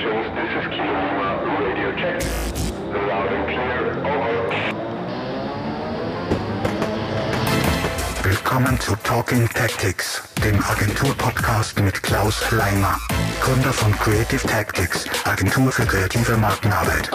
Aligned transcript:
stations, 0.00 0.26
this 0.34 0.50
is 0.56 0.66
Kilo 0.70 0.92
Lima, 1.06 1.28
radio 1.60 1.92
check. 2.00 2.16
Loud 2.92 3.32
and 3.32 3.46
clear, 3.48 3.80
over. 4.06 4.40
Willkommen 8.22 8.80
zu 8.80 8.96
Talking 8.96 9.48
Tactics, 9.48 10.22
dem 10.42 10.62
Agentur-Podcast 10.62 11.80
mit 11.80 12.02
Klaus 12.02 12.50
Leimer, 12.50 12.98
Gründer 13.40 13.72
von 13.72 13.92
Creative 13.92 14.46
Tactics, 14.46 15.06
Agentur 15.24 15.70
für 15.70 15.84
kreative 15.84 16.36
Markenarbeit. 16.36 17.10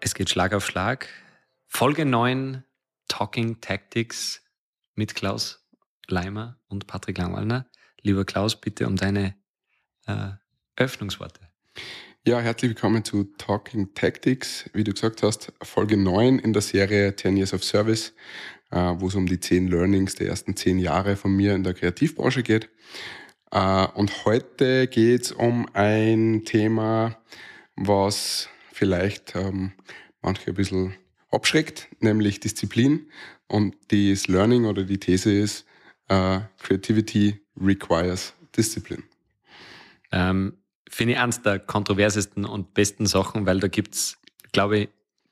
Es 0.00 0.14
geht 0.14 0.28
Schlag 0.30 0.52
auf 0.52 0.66
Schlag. 0.66 1.08
Folge 1.66 2.04
9 2.04 2.64
Talking 3.08 3.60
Tactics 3.60 4.42
mit 4.94 5.14
Klaus 5.14 5.66
Leimer 6.06 6.58
und 6.68 6.86
Patrick 6.86 7.18
Langwallner. 7.18 7.66
Lieber 8.02 8.24
Klaus, 8.24 8.60
bitte 8.60 8.86
um 8.86 8.96
deine 8.96 9.34
äh, 10.06 10.30
Öffnungsworte. 10.76 11.40
Ja, 12.26 12.40
herzlich 12.40 12.70
willkommen 12.70 13.04
zu 13.04 13.24
Talking 13.38 13.94
Tactics. 13.94 14.68
Wie 14.74 14.84
du 14.84 14.92
gesagt 14.92 15.22
hast, 15.22 15.52
Folge 15.62 15.96
9 15.96 16.38
in 16.38 16.52
der 16.52 16.62
Serie 16.62 17.16
10 17.16 17.36
Years 17.36 17.54
of 17.54 17.64
Service, 17.64 18.14
äh, 18.70 18.76
wo 18.76 19.08
es 19.08 19.14
um 19.14 19.26
die 19.26 19.40
10 19.40 19.68
Learnings 19.68 20.14
der 20.14 20.28
ersten 20.28 20.54
10 20.54 20.78
Jahre 20.78 21.16
von 21.16 21.34
mir 21.34 21.54
in 21.54 21.64
der 21.64 21.74
Kreativbranche 21.74 22.42
geht. 22.42 22.68
Äh, 23.50 23.86
und 23.94 24.24
heute 24.26 24.88
geht 24.88 25.22
es 25.22 25.32
um 25.32 25.66
ein 25.72 26.42
Thema, 26.44 27.18
was 27.76 28.48
vielleicht 28.72 29.34
ähm, 29.34 29.72
manche 30.20 30.50
ein 30.50 30.54
bisschen 30.54 30.94
abschreckt, 31.30 31.88
nämlich 32.00 32.40
Disziplin. 32.40 33.08
Und 33.46 33.76
das 33.88 34.28
Learning 34.28 34.66
oder 34.66 34.84
die 34.84 34.98
These 34.98 35.32
ist, 35.32 35.66
äh, 36.08 36.40
Creativity 36.58 37.40
requires 37.60 38.34
Discipline. 38.56 39.02
Ähm, 40.12 40.58
Finde 40.88 41.14
ich 41.14 41.20
eines 41.20 41.42
der 41.42 41.58
kontroversesten 41.58 42.44
und 42.44 42.72
besten 42.74 43.06
Sachen, 43.06 43.46
weil 43.46 43.60
da 43.60 43.68
gibt's, 43.68 44.18
glaube 44.52 44.78
ich, 44.78 44.88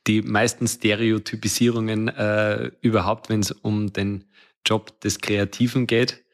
die 0.07 0.23
meisten 0.23 0.69
Stereotypisierungen 0.69 2.09
äh, 2.09 2.71
überhaupt, 2.81 3.29
wenn 3.29 3.41
es 3.41 3.51
um 3.51 3.93
den 3.93 4.25
Job 4.65 5.01
des 5.01 5.21
Kreativen 5.21 5.87
geht. 5.87 6.25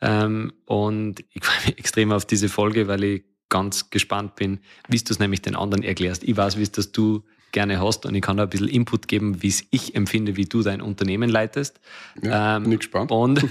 Ähm, 0.00 0.52
und 0.66 1.24
ich 1.32 1.44
freue 1.44 1.66
mich 1.66 1.78
extrem 1.78 2.12
auf 2.12 2.24
diese 2.24 2.48
Folge, 2.48 2.86
weil 2.88 3.02
ich 3.04 3.24
ganz 3.48 3.90
gespannt 3.90 4.36
bin, 4.36 4.60
wie 4.88 4.98
du 4.98 5.12
es 5.12 5.18
nämlich 5.18 5.42
den 5.42 5.56
anderen 5.56 5.82
erklärst. 5.82 6.22
Ich 6.22 6.36
weiß, 6.36 6.58
wie 6.58 6.62
es 6.62 6.70
das 6.70 6.92
du 6.92 7.24
gerne 7.52 7.80
hast 7.80 8.06
und 8.06 8.14
ich 8.14 8.22
kann 8.22 8.36
da 8.36 8.44
ein 8.44 8.50
bisschen 8.50 8.68
Input 8.68 9.08
geben, 9.08 9.42
wie 9.42 9.48
es 9.48 9.64
ich 9.70 9.94
empfinde, 9.94 10.36
wie 10.36 10.44
du 10.44 10.62
dein 10.62 10.80
Unternehmen 10.80 11.30
leitest. 11.30 11.80
Ja, 12.22 12.58
bin 12.58 12.72
ich 12.72 12.78
gespannt. 12.78 13.10
Und 13.10 13.42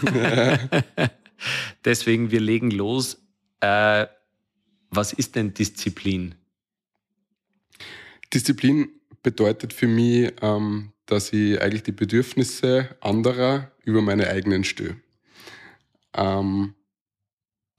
deswegen, 1.85 2.31
wir 2.31 2.39
legen 2.39 2.71
los. 2.71 3.21
Äh, 3.59 4.07
was 4.89 5.13
ist 5.13 5.35
denn 5.35 5.53
Disziplin? 5.53 6.35
Disziplin 8.33 8.89
bedeutet 9.23 9.73
für 9.73 9.87
mich, 9.87 10.33
ähm, 10.41 10.91
dass 11.05 11.33
ich 11.33 11.61
eigentlich 11.61 11.83
die 11.83 11.91
Bedürfnisse 11.91 12.95
anderer 13.01 13.71
über 13.83 14.01
meine 14.01 14.27
eigenen 14.27 14.63
störe. 14.63 14.97
Ähm, 16.13 16.73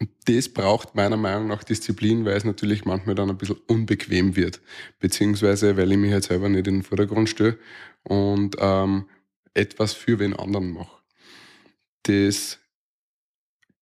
und 0.00 0.10
das 0.26 0.48
braucht 0.48 0.94
meiner 0.94 1.16
Meinung 1.16 1.48
nach 1.48 1.64
Disziplin, 1.64 2.24
weil 2.24 2.36
es 2.36 2.44
natürlich 2.44 2.84
manchmal 2.84 3.16
dann 3.16 3.30
ein 3.30 3.38
bisschen 3.38 3.58
unbequem 3.66 4.36
wird, 4.36 4.60
beziehungsweise 5.00 5.76
weil 5.76 5.90
ich 5.90 5.98
mich 5.98 6.12
halt 6.12 6.24
selber 6.24 6.48
nicht 6.48 6.66
in 6.68 6.76
den 6.76 6.82
Vordergrund 6.84 7.28
störe 7.28 7.58
und 8.04 8.56
ähm, 8.60 9.08
etwas 9.54 9.94
für 9.94 10.18
wen 10.20 10.34
anderen 10.34 10.72
mache. 10.72 10.98
Das 12.04 12.60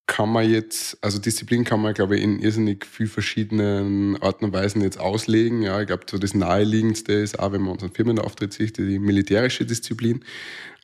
kann 0.07 0.31
man 0.31 0.49
jetzt, 0.49 0.99
also 1.03 1.19
Disziplin 1.19 1.65
kann 1.65 1.83
man, 1.83 1.93
glaube 1.93 2.17
ich, 2.17 2.23
in 2.23 2.39
irrsinnig 2.39 2.87
viel 2.87 3.09
verschiedenen 3.09 4.17
Arten 4.23 4.45
und 4.45 4.53
Weisen 4.53 4.81
jetzt 4.81 5.01
auslegen. 5.01 5.63
Ja, 5.63 5.81
ich 5.81 5.89
glaube, 5.89 6.05
so 6.09 6.17
das 6.17 6.33
naheliegendste 6.33 7.13
ist 7.13 7.39
auch, 7.39 7.53
wenn 7.53 7.63
man 7.63 7.73
unseren 7.73 7.93
Firmenauftritt 7.93 8.53
sieht, 8.53 8.79
die 8.79 9.01
militärische 9.01 9.67
Disziplin. 9.67 10.25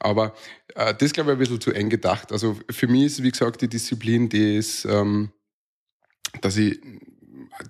Aber 0.00 0.34
äh, 0.74 0.92
das, 0.92 1.12
glaube 1.12 1.30
ich, 1.30 1.36
ein 1.36 1.38
bisschen 1.38 1.60
zu 1.60 1.72
eng 1.72 1.88
gedacht. 1.88 2.32
Also 2.32 2.58
für 2.68 2.88
mich 2.88 3.04
ist, 3.04 3.22
wie 3.22 3.30
gesagt, 3.30 3.62
die 3.62 3.68
Disziplin, 3.68 4.28
die 4.28 4.56
ist, 4.56 4.84
ähm, 4.86 5.30
dass 6.40 6.56
ich 6.56 6.80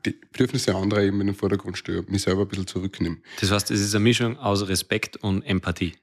die 0.07 0.19
Bedürfnisse 0.33 0.75
anderer 0.75 1.03
eben 1.03 1.21
in 1.21 1.27
den 1.27 1.37
Vordergrund 1.37 1.77
störe, 1.77 2.05
mich 2.09 2.23
selber 2.23 2.43
ein 2.43 2.49
bisschen 2.49 2.67
zurücknehme. 2.67 3.19
Das 3.41 3.51
heißt, 3.51 3.71
es 3.71 3.81
ist 3.81 3.95
eine 3.95 4.05
Mischung 4.05 4.39
aus 4.39 4.67
Respekt 4.69 5.19
und 5.19 5.43
Empathie. 5.43 5.95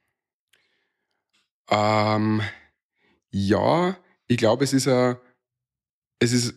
Ähm, 1.69 2.41
ja, 3.31 3.97
ich 4.27 4.37
glaube, 4.37 4.63
es 4.63 4.73
ist 4.73 4.87
ein, 4.87 5.17
es 6.19 6.33
ist 6.33 6.55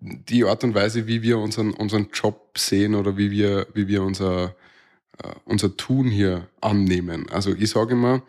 die 0.00 0.44
Art 0.44 0.64
und 0.64 0.74
Weise, 0.74 1.06
wie 1.06 1.22
wir 1.22 1.38
unseren, 1.38 1.72
unseren 1.72 2.10
Job 2.12 2.58
sehen 2.58 2.94
oder 2.94 3.16
wie 3.16 3.30
wir, 3.30 3.66
wie 3.72 3.88
wir 3.88 4.02
unser, 4.02 4.54
äh, 5.22 5.32
unser 5.44 5.76
Tun 5.76 6.08
hier 6.08 6.48
annehmen. 6.60 7.28
Also 7.30 7.54
ich 7.54 7.70
sage 7.70 7.92
immer, 7.92 8.22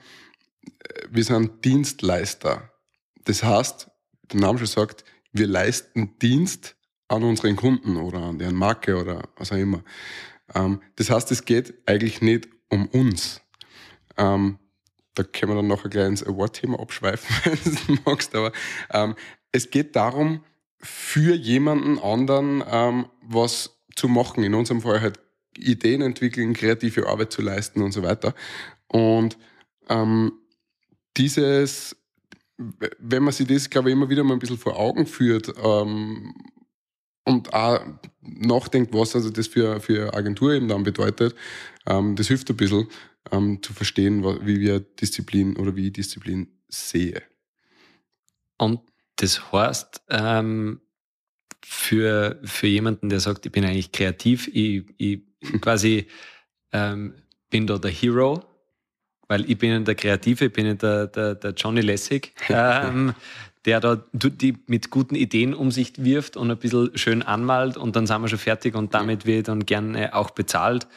äh, 0.66 1.08
wir 1.10 1.24
sind 1.24 1.66
Dienstleister. 1.66 2.72
Das 3.26 3.44
heißt, 3.44 3.90
der 4.32 4.40
Name 4.40 4.60
schon 4.60 4.68
sagt, 4.68 5.04
wir 5.34 5.48
leisten 5.48 6.18
Dienst 6.20 6.76
an 7.08 7.24
unseren 7.24 7.56
Kunden 7.56 7.98
oder 7.98 8.20
an 8.20 8.40
deren 8.40 8.56
Marke 8.56 8.96
oder 8.98 9.28
was 9.36 9.52
auch 9.52 9.58
immer. 9.58 9.84
Ähm, 10.54 10.82
das 10.96 11.10
heißt, 11.10 11.32
es 11.32 11.46
geht 11.46 11.74
eigentlich 11.86 12.22
nicht 12.22 12.48
um 12.70 12.88
uns. 12.88 13.42
Ähm, 14.18 14.60
da 15.16 15.24
können 15.24 15.53
wir 15.53 15.56
dann 15.56 15.68
noch 15.68 15.84
ein 15.84 15.90
kleines 15.90 16.26
Award-Thema 16.26 16.80
abschweifen, 16.80 17.36
wenn 17.64 17.96
du 17.96 18.02
magst, 18.06 18.36
aber 18.36 18.52
ähm, 18.92 19.16
es 19.52 19.70
geht 19.70 19.96
darum, 19.96 20.44
für 20.80 21.34
jemanden 21.34 21.98
anderen 21.98 22.64
ähm, 22.70 23.06
was 23.22 23.78
zu 23.96 24.08
machen. 24.08 24.44
In 24.44 24.53
unserem 24.53 24.81
Fall 24.81 25.02
halt 25.02 25.20
Ideen 25.58 26.02
entwickeln, 26.02 26.53
kreative 26.53 27.08
Arbeit 27.08 27.31
zu 27.31 27.42
leisten 27.42 27.81
und 27.81 27.92
so 27.92 28.03
weiter. 28.03 28.34
Und 28.88 29.38
ähm, 29.90 30.34
dieses, 31.18 31.96
wenn 32.58 33.24
man 33.24 33.34
sich 33.34 33.47
das, 33.47 33.70
glaube 33.70 33.90
ich, 33.90 33.94
immer 33.94 34.09
wieder 34.09 34.24
mal 34.24 34.34
ein 34.34 34.40
bisschen 34.40 34.58
vor 34.58 34.78
Augen 34.78 35.06
führt 35.06 35.53
ähm, 35.64 36.34
und 37.24 37.53
auch 37.53 37.80
nachdenkt, 38.22 38.94
was 38.94 39.16
also 39.16 39.30
das 39.30 39.47
für, 39.47 39.80
für 39.80 40.14
Agentur 40.14 40.53
eben 40.53 40.68
dann 40.68 40.84
bedeutet, 40.84 41.36
ähm, 41.88 42.16
das 42.16 42.28
hilft 42.28 42.50
ein 42.50 42.58
bisschen 42.58 42.88
ähm, 43.31 43.62
zu 43.62 43.74
verstehen, 43.74 44.24
wie 44.46 44.59
wir 44.59 44.80
Disziplin 44.80 45.58
oder 45.58 45.75
wie 45.75 45.88
ich 45.88 45.94
Disziplin 45.94 46.47
sehe. 46.68 47.22
Und 48.58 48.81
das 49.18 49.52
heißt, 49.52 50.03
ähm, 50.09 50.81
für, 51.64 52.40
für 52.44 52.68
jemanden, 52.68 53.09
der 53.09 53.19
sagt, 53.19 53.46
ich 53.46 53.52
bin 53.52 53.66
eigentlich 53.66 53.91
kreativ, 53.91 54.47
ich, 54.47 54.85
ich 54.97 55.22
quasi 55.62 56.08
ähm, 56.72 57.16
bin 57.50 57.68
da 57.68 57.78
der 57.78 57.91
Hero, 57.91 58.44
weil 59.28 59.50
ich 59.50 59.58
bin 59.58 59.84
der 59.85 59.96
Kreative, 59.96 60.46
ich 60.46 60.53
bin 60.53 60.78
der, 60.78 61.08
der, 61.08 61.35
der 61.35 61.52
Johnny 61.52 61.81
Lessig, 61.81 62.34
ähm, 62.50 63.14
der 63.66 63.80
da 63.80 64.03
die 64.14 64.58
mit 64.68 64.91
guten 64.91 65.16
Ideen 65.16 65.56
um 65.56 65.72
sich 65.72 65.94
wirft 65.97 66.38
und 66.38 66.52
ein 66.52 66.58
bisschen 66.58 66.96
schön 66.97 67.24
anmalt 67.24 67.78
und 67.78 67.96
dann 67.96 68.06
sind 68.06 68.22
wir 68.22 68.28
schon 68.28 68.38
fertig 68.38 68.75
und 68.75 68.94
damit 68.94 69.25
wird 69.25 69.47
dann 69.47 69.66
gerne 69.66 70.14
auch 70.14 70.31
bezahlt. 70.31 70.88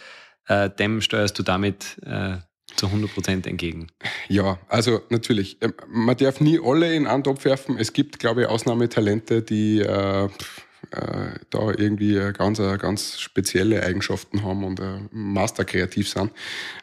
Äh, 0.49 0.71
dem 0.71 1.01
steuerst 1.01 1.39
du 1.39 1.43
damit 1.43 1.99
äh, 2.05 2.39
zu 2.77 2.87
100 2.87 3.13
Prozent 3.13 3.47
entgegen. 3.47 3.89
Ja, 4.29 4.59
also 4.69 5.01
natürlich. 5.11 5.59
Ähm, 5.61 5.75
Man 5.89 6.17
darf 6.17 6.41
nie 6.41 6.59
alle 6.63 6.95
in 6.95 7.07
einen 7.07 7.25
Topf 7.25 7.45
werfen. 7.45 7.77
Es 7.79 7.93
gibt, 7.93 8.19
glaube 8.19 8.43
ich, 8.43 8.49
Ausnahmetalente, 8.49 9.43
die 9.43 9.81
äh, 9.81 10.29
äh, 10.93 11.39
da 11.51 11.71
irgendwie 11.77 12.15
ganz, 12.33 12.59
ganz 12.59 13.19
spezielle 13.19 13.83
Eigenschaften 13.83 14.43
haben 14.43 14.65
und 14.65 14.81
äh, 14.81 15.01
masterkreativ 15.11 16.09
sind. 16.09 16.31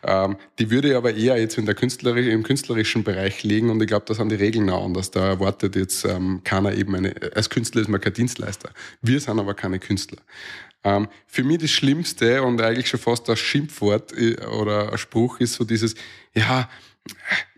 Ähm, 0.03 0.35
die 0.59 0.69
würde 0.69 0.89
ich 0.89 0.95
aber 0.95 1.15
eher 1.15 1.39
jetzt 1.39 1.57
in 1.57 1.65
der 1.65 1.75
Künstlerisch, 1.75 2.27
im 2.27 2.43
künstlerischen 2.43 3.03
Bereich 3.03 3.43
legen 3.43 3.69
und 3.69 3.81
ich 3.81 3.87
glaube, 3.87 4.05
da 4.07 4.13
sind 4.13 4.29
die 4.29 4.35
Regeln 4.35 4.69
auch 4.69 4.85
anders. 4.85 5.11
Da 5.11 5.25
erwartet 5.25 5.75
jetzt 5.75 6.05
ähm, 6.05 6.41
keiner 6.43 6.73
eben 6.73 6.95
eine, 6.95 7.15
als 7.33 7.49
Künstler 7.49 7.81
ist 7.81 7.87
man 7.87 8.01
kein 8.01 8.13
Dienstleister. 8.13 8.69
Wir 9.01 9.19
sind 9.19 9.39
aber 9.39 9.53
keine 9.53 9.79
Künstler. 9.79 10.19
Ähm, 10.83 11.07
für 11.25 11.43
mich 11.43 11.59
das 11.59 11.71
Schlimmste 11.71 12.43
und 12.43 12.61
eigentlich 12.61 12.87
schon 12.87 12.99
fast 12.99 13.29
ein 13.29 13.37
Schimpfwort 13.37 14.13
äh, 14.17 14.37
oder 14.45 14.91
ein 14.91 14.97
Spruch 14.97 15.39
ist 15.39 15.53
so 15.53 15.63
dieses, 15.63 15.95
ja, 16.33 16.69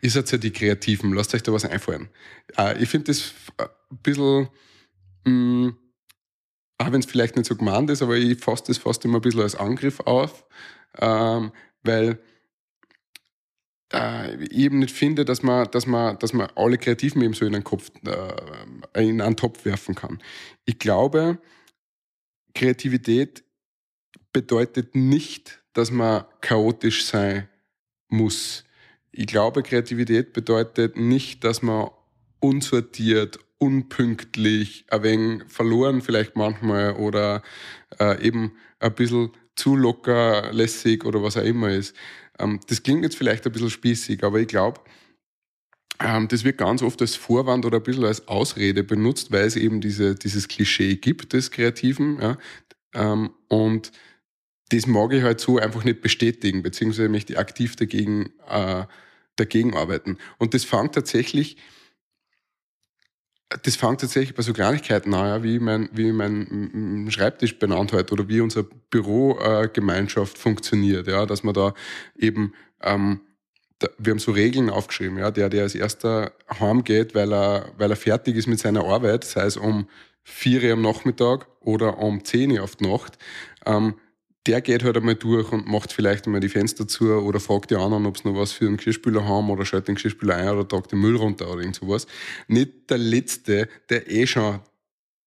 ihr 0.01 0.09
seid 0.09 0.31
ja 0.31 0.37
die 0.37 0.51
Kreativen, 0.51 1.13
lasst 1.13 1.33
euch 1.33 1.43
da 1.43 1.51
was 1.53 1.65
einfallen. 1.65 2.09
Äh, 2.57 2.81
ich 2.81 2.89
finde 2.89 3.11
das 3.11 3.33
ein 3.57 3.97
bisschen, 4.03 4.49
mh, 5.25 5.73
auch 6.77 6.91
wenn 6.91 6.99
es 6.99 7.05
vielleicht 7.05 7.35
nicht 7.35 7.47
so 7.47 7.55
gemeint 7.55 7.89
ist, 7.89 8.01
aber 8.01 8.15
ich 8.15 8.39
fasse 8.39 8.65
das 8.67 8.77
fast 8.77 9.03
immer 9.05 9.19
ein 9.19 9.21
bisschen 9.21 9.41
als 9.41 9.55
Angriff 9.55 9.99
auf, 10.01 10.45
ähm, 10.99 11.51
weil 11.83 12.19
äh, 13.93 14.35
ich 14.43 14.51
eben 14.51 14.79
nicht 14.79 14.95
finde, 14.95 15.25
dass 15.25 15.43
man, 15.43 15.69
dass 15.71 15.87
man, 15.87 16.19
dass 16.19 16.33
man 16.33 16.49
alle 16.55 16.77
Kreativen 16.77 17.21
eben 17.21 17.33
so 17.33 17.45
in 17.45 17.55
einen 17.55 17.63
Kopf, 17.63 17.91
äh, 18.05 19.03
in 19.07 19.21
einen 19.21 19.37
Topf 19.37 19.65
werfen 19.65 19.95
kann. 19.95 20.19
Ich 20.65 20.79
glaube, 20.79 21.39
Kreativität 22.57 23.43
bedeutet 24.33 24.95
nicht, 24.95 25.61
dass 25.73 25.91
man 25.91 26.25
chaotisch 26.41 27.05
sein 27.05 27.47
muss. 28.09 28.63
ich 29.11 29.27
glaube, 29.27 29.61
Kreativität 29.61 30.33
bedeutet 30.33 30.97
nicht, 30.97 31.43
dass 31.43 31.61
man 31.61 31.91
unsortiert, 32.39 33.37
unpünktlich, 33.59 34.85
ein 34.89 35.03
wenig 35.03 35.43
verloren 35.47 36.01
vielleicht 36.01 36.35
manchmal 36.35 36.95
oder 36.95 37.43
äh, 37.99 38.25
eben 38.25 38.53
ein 38.79 38.95
bisschen 38.95 39.31
zu 39.55 39.75
locker, 39.75 40.51
lässig 40.51 41.05
oder 41.05 41.21
was 41.21 41.37
auch 41.37 41.43
immer 41.43 41.69
ist. 41.69 41.95
Ähm, 42.39 42.59
das 42.67 42.81
klingt 42.81 43.03
jetzt 43.03 43.17
vielleicht 43.17 43.45
ein 43.45 43.51
bisschen 43.51 43.69
spießig, 43.69 44.23
aber 44.23 44.39
ich 44.39 44.47
glaube, 44.47 44.81
das 45.99 46.43
wird 46.43 46.57
ganz 46.57 46.83
oft 46.83 47.01
als 47.01 47.15
Vorwand 47.15 47.65
oder 47.65 47.77
ein 47.77 47.83
bisschen 47.83 48.05
als 48.05 48.27
Ausrede 48.27 48.83
benutzt, 48.83 49.31
weil 49.31 49.45
es 49.45 49.55
eben 49.55 49.81
diese, 49.81 50.15
dieses 50.15 50.47
Klischee 50.47 50.95
gibt 50.95 51.33
des 51.33 51.49
Kreativen. 51.49 52.19
Ja? 52.21 52.37
Ähm, 52.93 53.31
und 53.47 53.91
das 54.69 54.85
mag 54.85 55.13
ich 55.13 55.23
halt 55.23 55.39
so 55.39 55.57
einfach 55.57 55.83
nicht 55.83 56.01
bestätigen, 56.01 56.61
beziehungsweise 56.61 57.09
möchte 57.09 57.33
ich 57.33 57.39
aktiv 57.39 57.75
dagegen, 57.75 58.31
äh, 58.47 58.85
dagegen 59.37 59.75
arbeiten. 59.75 60.17
Und 60.37 60.53
das 60.53 60.65
fängt 60.65 60.93
tatsächlich, 60.93 61.57
das 63.63 63.77
fängt 63.77 64.01
tatsächlich 64.01 64.35
bei 64.35 64.43
so 64.43 64.53
Kleinigkeiten 64.53 65.13
an, 65.13 65.25
ja, 65.25 65.43
wie 65.43 65.59
mein, 65.59 65.89
wie 65.93 66.11
mein 66.11 67.07
Schreibtisch 67.09 67.57
benannt 67.57 67.93
hat 67.93 68.11
oder 68.11 68.27
wie 68.27 68.41
unsere 68.41 68.65
Bürogemeinschaft 68.89 70.35
äh, 70.35 70.39
funktioniert, 70.39 71.07
ja, 71.07 71.25
dass 71.25 71.43
man 71.43 71.53
da 71.53 71.73
eben 72.17 72.53
ähm, 72.81 73.21
wir 73.97 74.11
haben 74.11 74.19
so 74.19 74.31
Regeln 74.31 74.69
aufgeschrieben, 74.69 75.17
ja, 75.17 75.31
der, 75.31 75.49
der 75.49 75.63
als 75.63 75.75
erster 75.75 76.31
heimgeht, 76.59 77.13
weil 77.13 77.31
er, 77.31 77.71
weil 77.77 77.91
er 77.91 77.95
fertig 77.95 78.35
ist 78.35 78.47
mit 78.47 78.59
seiner 78.59 78.83
Arbeit, 78.83 79.23
sei 79.23 79.45
es 79.45 79.57
um 79.57 79.87
vier 80.23 80.63
Uhr 80.63 80.73
am 80.73 80.81
Nachmittag 80.81 81.47
oder 81.59 81.99
um 81.99 82.23
zehn 82.23 82.51
Uhr 82.51 82.63
auf 82.63 82.75
die 82.75 82.87
Nacht, 82.87 83.17
ähm, 83.65 83.95
der 84.47 84.61
geht 84.61 84.83
halt 84.83 84.97
einmal 84.97 85.15
durch 85.15 85.51
und 85.51 85.67
macht 85.67 85.91
vielleicht 85.91 86.25
einmal 86.25 86.39
die 86.39 86.49
Fenster 86.49 86.87
zu 86.87 87.11
oder 87.11 87.39
fragt 87.39 87.69
die 87.69 87.75
anderen, 87.75 88.05
ob 88.05 88.17
sie 88.17 88.27
noch 88.27 88.39
was 88.39 88.53
für 88.53 88.65
einen 88.65 88.77
Geschirrspüler 88.77 89.25
haben 89.25 89.49
oder 89.49 89.65
schaltet 89.65 89.89
den 89.89 89.95
Geschirrspüler 89.95 90.35
ein 90.35 90.49
oder 90.49 90.67
tragt 90.67 90.91
den 90.91 90.99
Müll 90.99 91.17
runter 91.17 91.49
oder 91.49 91.59
irgend 91.59 91.75
sowas. 91.75 92.07
Nicht 92.47 92.89
der 92.89 92.97
Letzte, 92.97 93.67
der 93.89 94.09
eh 94.09 94.25
schon 94.25 94.59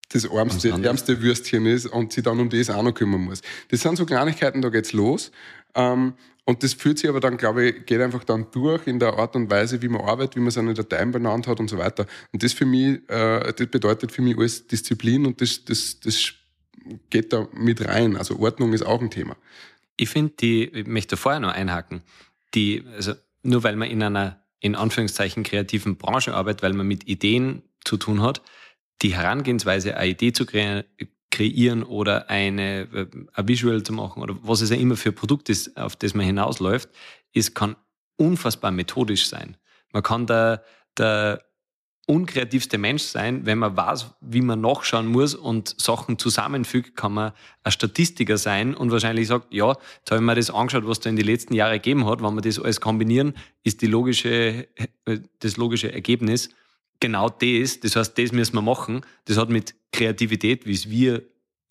das 0.08 0.24
ärmste, 0.24 0.70
ärmste 0.70 1.22
Würstchen 1.22 1.66
ist 1.66 1.86
und 1.86 2.12
sich 2.12 2.24
dann 2.24 2.40
um 2.40 2.48
das 2.48 2.70
auch 2.70 2.82
noch 2.82 2.94
kümmern 2.94 3.20
muss. 3.20 3.42
Das 3.68 3.80
sind 3.80 3.96
so 3.96 4.06
Kleinigkeiten, 4.06 4.62
da 4.62 4.70
geht's 4.70 4.92
los. 4.92 5.30
Ähm, 5.74 6.14
und 6.50 6.64
das 6.64 6.72
führt 6.72 6.98
sich 6.98 7.08
aber 7.08 7.20
dann, 7.20 7.36
glaube 7.36 7.68
ich, 7.68 7.86
geht 7.86 8.00
einfach 8.00 8.24
dann 8.24 8.48
durch 8.50 8.88
in 8.88 8.98
der 8.98 9.14
Art 9.14 9.36
und 9.36 9.48
Weise, 9.52 9.82
wie 9.82 9.88
man 9.88 10.00
arbeitet, 10.00 10.34
wie 10.34 10.40
man 10.40 10.50
seine 10.50 10.74
Dateien 10.74 11.12
benannt 11.12 11.46
hat 11.46 11.60
und 11.60 11.70
so 11.70 11.78
weiter. 11.78 12.06
Und 12.32 12.42
das 12.42 12.52
für 12.52 12.66
mich, 12.66 13.08
äh, 13.08 13.52
das 13.56 13.68
bedeutet 13.68 14.10
für 14.10 14.20
mich 14.20 14.36
alles 14.36 14.66
Disziplin 14.66 15.26
und 15.26 15.40
das, 15.40 15.64
das, 15.64 16.00
das 16.00 16.32
geht 17.08 17.32
da 17.32 17.46
mit 17.52 17.86
rein. 17.86 18.16
Also 18.16 18.40
Ordnung 18.40 18.72
ist 18.72 18.82
auch 18.82 19.00
ein 19.00 19.12
Thema. 19.12 19.36
Ich 19.96 20.08
finde, 20.08 20.32
die, 20.40 20.64
ich 20.64 20.88
möchte 20.88 21.16
vorher 21.16 21.38
noch 21.38 21.52
einhaken, 21.52 22.02
die, 22.56 22.82
also 22.96 23.12
nur 23.44 23.62
weil 23.62 23.76
man 23.76 23.88
in 23.88 24.02
einer, 24.02 24.42
in 24.58 24.74
Anführungszeichen, 24.74 25.44
kreativen 25.44 25.98
Branche 25.98 26.34
arbeitet, 26.34 26.64
weil 26.64 26.72
man 26.72 26.88
mit 26.88 27.06
Ideen 27.06 27.62
zu 27.84 27.96
tun 27.96 28.22
hat, 28.22 28.42
die 29.02 29.14
Herangehensweise, 29.14 29.96
eine 29.96 30.10
Idee 30.10 30.32
zu 30.32 30.46
kre 30.46 30.84
kreieren 31.30 31.82
oder 31.82 32.28
eine, 32.28 32.88
äh, 32.92 33.06
ein 33.32 33.48
Visual 33.48 33.82
zu 33.82 33.92
machen 33.92 34.22
oder 34.22 34.36
was 34.42 34.60
es 34.60 34.70
ja 34.70 34.76
immer 34.76 34.96
für 34.96 35.12
Produkt 35.12 35.48
ist, 35.48 35.76
auf 35.76 35.96
das 35.96 36.14
man 36.14 36.26
hinausläuft, 36.26 36.88
ist, 37.32 37.54
kann 37.54 37.76
unfassbar 38.16 38.70
methodisch 38.70 39.28
sein. 39.28 39.56
Man 39.92 40.02
kann 40.02 40.26
da, 40.26 40.62
der 40.98 41.42
unkreativste 42.06 42.76
Mensch 42.76 43.04
sein, 43.04 43.46
wenn 43.46 43.58
man 43.58 43.76
weiß, 43.76 44.10
wie 44.20 44.40
man 44.40 44.60
nachschauen 44.60 45.06
muss 45.06 45.34
und 45.34 45.80
Sachen 45.80 46.18
zusammenfügt, 46.18 46.96
kann 46.96 47.12
man 47.12 47.32
ein 47.62 47.70
Statistiker 47.70 48.36
sein 48.36 48.74
und 48.74 48.90
wahrscheinlich 48.90 49.28
sagt, 49.28 49.54
ja, 49.54 49.68
jetzt 49.68 50.10
habe 50.10 50.16
ich 50.16 50.26
mir 50.26 50.34
das 50.34 50.50
angeschaut, 50.50 50.86
was 50.86 50.98
da 50.98 51.08
in 51.08 51.16
den 51.16 51.26
letzten 51.26 51.54
Jahren 51.54 51.74
gegeben 51.74 52.06
hat, 52.06 52.20
wenn 52.20 52.34
wir 52.34 52.40
das 52.40 52.58
alles 52.58 52.80
kombinieren, 52.80 53.34
ist 53.62 53.80
die 53.80 53.86
logische, 53.86 54.66
äh, 55.04 55.20
das 55.38 55.56
logische 55.56 55.92
Ergebnis 55.92 56.50
genau 57.00 57.28
das. 57.28 57.80
Das 57.80 57.96
heißt, 57.96 58.16
das 58.18 58.32
müssen 58.32 58.54
wir 58.54 58.62
machen. 58.62 59.00
Das 59.24 59.36
hat 59.36 59.50
mit 59.50 59.74
Kreativität, 59.92 60.66
wie 60.66 60.74
es 60.74 60.88
wir 60.88 61.22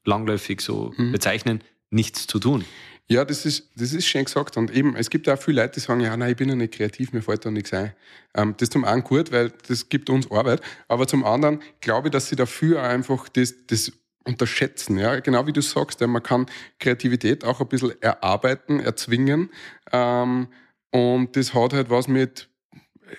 langläufig 0.06 0.62
so 0.62 0.94
mhm. 0.98 1.12
bezeichnen, 1.12 1.64
nichts 1.90 2.28
zu 2.28 2.40
tun. 2.40 2.66
Ja, 3.12 3.26
das 3.26 3.44
ist, 3.44 3.72
das 3.76 3.94
ist 3.94 4.06
schön 4.06 4.26
gesagt. 4.26 4.56
Und 4.56 4.70
eben, 4.70 4.96
es 4.96 5.10
gibt 5.10 5.28
auch 5.30 5.40
viele 5.42 5.62
Leute, 5.62 5.76
die 5.76 5.80
sagen, 5.80 6.02
ja, 6.02 6.16
nein, 6.16 6.32
ich 6.32 6.38
bin 6.38 6.48
ja 6.48 6.56
nicht 6.56 6.76
kreativ, 6.76 7.12
mir 7.12 7.24
fällt 7.24 7.44
da 7.44 7.50
nichts 7.50 7.74
ein. 7.74 7.94
Ähm, 8.36 8.54
das 8.58 8.68
ist 8.68 8.74
zum 8.74 8.86
einen 8.86 9.04
gut, 9.04 9.32
weil 9.32 9.52
das 9.68 9.90
gibt 9.90 10.12
uns 10.12 10.30
Arbeit. 10.30 10.62
Aber 10.88 11.08
zum 11.08 11.26
anderen 11.26 11.60
glaube 11.82 12.10
ich, 12.10 12.12
dass 12.12 12.30
sie 12.30 12.36
dafür 12.36 12.84
einfach 12.84 13.28
das, 13.30 13.56
das 13.66 13.92
unterschätzen. 14.26 15.00
Ja? 15.00 15.20
Genau 15.22 15.48
wie 15.48 15.54
du 15.54 15.62
sagst, 15.62 16.02
ja, 16.02 16.08
man 16.08 16.22
kann 16.22 16.46
Kreativität 16.80 17.44
auch 17.44 17.60
ein 17.60 17.68
bisschen 17.68 18.00
erarbeiten, 18.00 18.80
erzwingen. 18.80 19.50
Ähm, 19.92 20.48
und 20.92 21.36
das 21.36 21.56
hat 21.56 21.74
halt 21.74 21.90
was 21.90 22.08
mit 22.08 22.48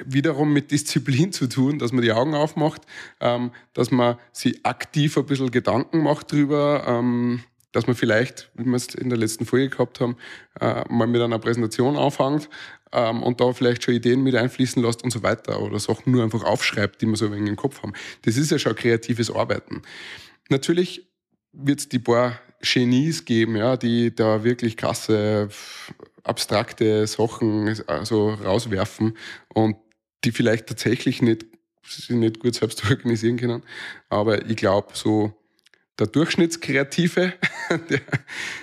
wiederum 0.05 0.53
mit 0.53 0.71
Disziplin 0.71 1.33
zu 1.33 1.49
tun, 1.49 1.79
dass 1.79 1.93
man 1.93 2.03
die 2.03 2.13
Augen 2.13 2.35
aufmacht, 2.35 2.83
ähm, 3.21 3.53
dass 3.75 3.91
man 3.91 4.19
sich 4.33 4.65
aktiv 4.65 5.17
ein 5.17 5.27
bisschen 5.27 5.51
Gedanken 5.51 6.03
macht 6.03 6.33
drüber, 6.33 6.85
ähm, 6.87 7.43
dass 7.73 7.87
man 7.87 7.97
vielleicht, 7.97 8.51
wie 8.55 8.65
wir 8.65 8.75
es 8.75 8.95
in 8.95 9.09
der 9.09 9.19
letzten 9.19 9.47
Folge 9.47 9.69
gehabt 9.69 10.01
haben, 10.01 10.17
äh, 10.61 10.85
mal 10.89 11.07
mit 11.07 11.21
einer 11.21 11.39
Präsentation 11.39 11.97
anfängt 11.97 12.49
ähm, 12.93 13.23
und 13.23 13.41
da 13.41 13.53
vielleicht 13.53 13.85
schon 13.85 13.95
Ideen 13.95 14.23
mit 14.23 14.35
einfließen 14.35 14.83
lässt 14.83 15.05
und 15.05 15.11
so 15.11 15.23
weiter 15.23 15.61
oder 15.61 15.79
Sachen 15.79 16.13
nur 16.13 16.25
einfach 16.25 16.45
aufschreibt, 16.45 17.01
die 17.01 17.07
man 17.07 17.17
so 17.17 17.27
ein 17.27 17.33
wenig 17.33 17.51
im 17.51 17.57
Kopf 17.57 17.83
haben. 17.83 17.93
Das 18.23 18.37
ist 18.37 18.51
ja 18.51 18.59
schon 18.59 18.75
kreatives 18.75 19.31
Arbeiten. 19.31 19.83
Natürlich 20.49 21.09
wird 21.53 21.81
es 21.81 21.89
die 21.89 21.99
paar 21.99 22.41
Genies 22.63 23.25
geben, 23.25 23.57
ja, 23.57 23.77
die 23.77 24.15
da 24.15 24.45
wirklich 24.45 24.77
krasse, 24.77 25.49
abstrakte 26.25 27.07
Sachen 27.07 27.81
also 27.87 28.31
rauswerfen 28.31 29.17
und 29.55 29.77
die 30.25 30.33
vielleicht 30.33 30.67
tatsächlich 30.67 31.23
nicht, 31.23 31.47
nicht 32.09 32.41
gut 32.41 32.55
selbst 32.55 32.85
organisieren 32.91 33.37
können. 33.37 33.63
Aber 34.09 34.47
ich 34.47 34.57
glaube, 34.57 34.89
so 34.95 35.33
der 35.99 36.07
Durchschnittskreative, 36.07 37.35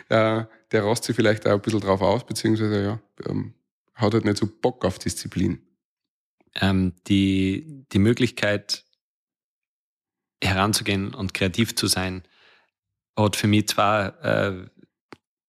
der, 0.09 0.41
äh, 0.41 0.45
der 0.71 0.83
rast 0.83 1.03
sich 1.03 1.15
vielleicht 1.15 1.47
auch 1.47 1.53
ein 1.53 1.61
bisschen 1.61 1.79
drauf 1.79 2.01
aus, 2.01 2.25
beziehungsweise 2.25 2.83
ja, 2.83 2.99
ähm, 3.27 3.53
hat 3.93 4.13
halt 4.13 4.25
nicht 4.25 4.37
so 4.37 4.47
Bock 4.47 4.85
auf 4.85 4.99
Disziplin. 4.99 5.61
Ähm, 6.55 6.93
die, 7.07 7.85
die 7.91 7.99
Möglichkeit 7.99 8.83
heranzugehen 10.43 11.13
und 11.13 11.33
kreativ 11.33 11.75
zu 11.75 11.87
sein, 11.87 12.23
hat 13.17 13.35
für 13.35 13.47
mich 13.47 13.67
zwei, 13.67 14.07
äh, 14.21 14.69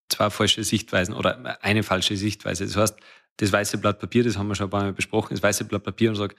zwei 0.08 0.30
falsche 0.30 0.64
Sichtweisen 0.64 1.14
oder 1.14 1.62
eine 1.62 1.82
falsche 1.82 2.16
Sichtweise. 2.16 2.64
Das 2.64 2.76
heißt, 2.76 2.96
das 3.38 3.52
weiße 3.52 3.78
Blatt 3.78 4.00
Papier, 4.00 4.24
das 4.24 4.36
haben 4.36 4.48
wir 4.48 4.54
schon 4.54 4.66
ein 4.66 4.70
paar 4.70 4.82
Mal 4.82 4.92
besprochen, 4.92 5.34
das 5.34 5.42
weiße 5.42 5.64
Blatt 5.64 5.84
Papier 5.84 6.10
und 6.10 6.16
sagt, 6.16 6.36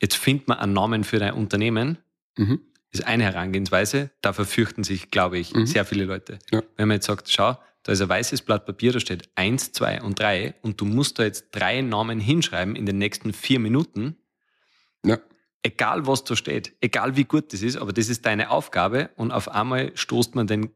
jetzt 0.00 0.16
findet 0.16 0.48
man 0.48 0.58
einen 0.58 0.72
Namen 0.72 1.04
für 1.04 1.18
dein 1.18 1.34
Unternehmen. 1.34 1.98
Mhm 2.36 2.60
ist 2.98 3.06
eine 3.06 3.24
Herangehensweise. 3.24 4.10
Da 4.20 4.32
verfürchten 4.32 4.84
sich, 4.84 5.10
glaube 5.10 5.38
ich, 5.38 5.54
mhm. 5.54 5.66
sehr 5.66 5.84
viele 5.84 6.04
Leute. 6.04 6.38
Ja. 6.50 6.62
Wenn 6.76 6.88
man 6.88 6.96
jetzt 6.96 7.06
sagt, 7.06 7.30
schau, 7.30 7.56
da 7.82 7.92
ist 7.92 8.00
ein 8.00 8.08
weißes 8.08 8.42
Blatt 8.42 8.66
Papier, 8.66 8.92
da 8.92 9.00
steht 9.00 9.28
eins, 9.36 9.72
zwei 9.72 10.02
und 10.02 10.18
drei 10.18 10.54
und 10.62 10.80
du 10.80 10.84
musst 10.84 11.18
da 11.18 11.22
jetzt 11.22 11.48
drei 11.52 11.82
Namen 11.82 12.18
hinschreiben 12.18 12.74
in 12.74 12.86
den 12.86 12.98
nächsten 12.98 13.32
vier 13.32 13.60
Minuten. 13.60 14.16
Ja. 15.04 15.18
Egal 15.62 16.06
was 16.06 16.24
da 16.24 16.36
steht, 16.36 16.74
egal 16.80 17.16
wie 17.16 17.24
gut 17.24 17.52
das 17.52 17.62
ist, 17.62 17.76
aber 17.76 17.92
das 17.92 18.08
ist 18.08 18.24
deine 18.24 18.50
Aufgabe 18.50 19.10
und 19.16 19.32
auf 19.32 19.48
einmal 19.48 19.96
stoßt 19.96 20.34
man 20.34 20.46
den, 20.46 20.70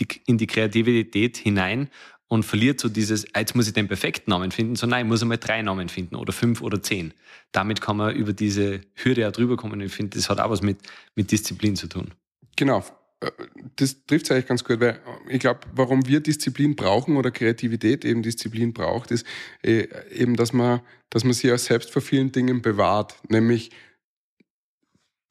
die, 0.00 0.08
in 0.26 0.38
die 0.38 0.46
Kreativität 0.46 1.36
hinein 1.36 1.90
und 2.28 2.44
verliert 2.44 2.80
so 2.80 2.88
dieses, 2.88 3.26
ah, 3.34 3.40
jetzt 3.40 3.56
muss 3.56 3.66
ich 3.66 3.74
den 3.74 3.88
perfekten 3.88 4.30
Namen 4.30 4.52
finden, 4.52 4.76
so 4.76 4.86
nein, 4.86 5.06
ich 5.06 5.08
muss 5.08 5.20
einmal 5.20 5.38
drei 5.38 5.62
Namen 5.62 5.88
finden 5.88 6.14
oder 6.14 6.32
fünf 6.32 6.62
oder 6.62 6.80
zehn. 6.80 7.12
Damit 7.52 7.80
kann 7.80 7.96
man 7.96 8.14
über 8.14 8.32
diese 8.32 8.82
Hürde 8.94 9.26
auch 9.28 9.32
drüber 9.32 9.56
kommen. 9.56 9.80
Ich 9.80 9.92
finde, 9.92 10.16
das 10.16 10.30
hat 10.30 10.38
auch 10.40 10.50
was 10.50 10.62
mit, 10.62 10.78
mit 11.16 11.32
Disziplin 11.32 11.74
zu 11.74 11.88
tun. 11.88 12.12
Genau. 12.56 12.84
Äh, 13.20 13.30
das 13.76 14.06
trifft 14.06 14.26
es 14.26 14.30
eigentlich 14.30 14.46
ganz 14.46 14.62
gut, 14.62 14.80
weil 14.80 15.00
ich 15.28 15.40
glaube, 15.40 15.60
warum 15.72 16.06
wir 16.06 16.20
Disziplin 16.20 16.76
brauchen 16.76 17.16
oder 17.16 17.32
Kreativität 17.32 18.04
eben 18.04 18.22
Disziplin 18.22 18.72
braucht, 18.72 19.10
ist 19.10 19.26
äh, 19.62 19.88
eben, 20.12 20.36
dass 20.36 20.52
man, 20.52 20.82
dass 21.10 21.24
man 21.24 21.32
sich 21.32 21.50
auch 21.52 21.58
selbst 21.58 21.90
vor 21.90 22.02
vielen 22.02 22.30
Dingen 22.30 22.62
bewahrt. 22.62 23.16
Nämlich 23.28 23.70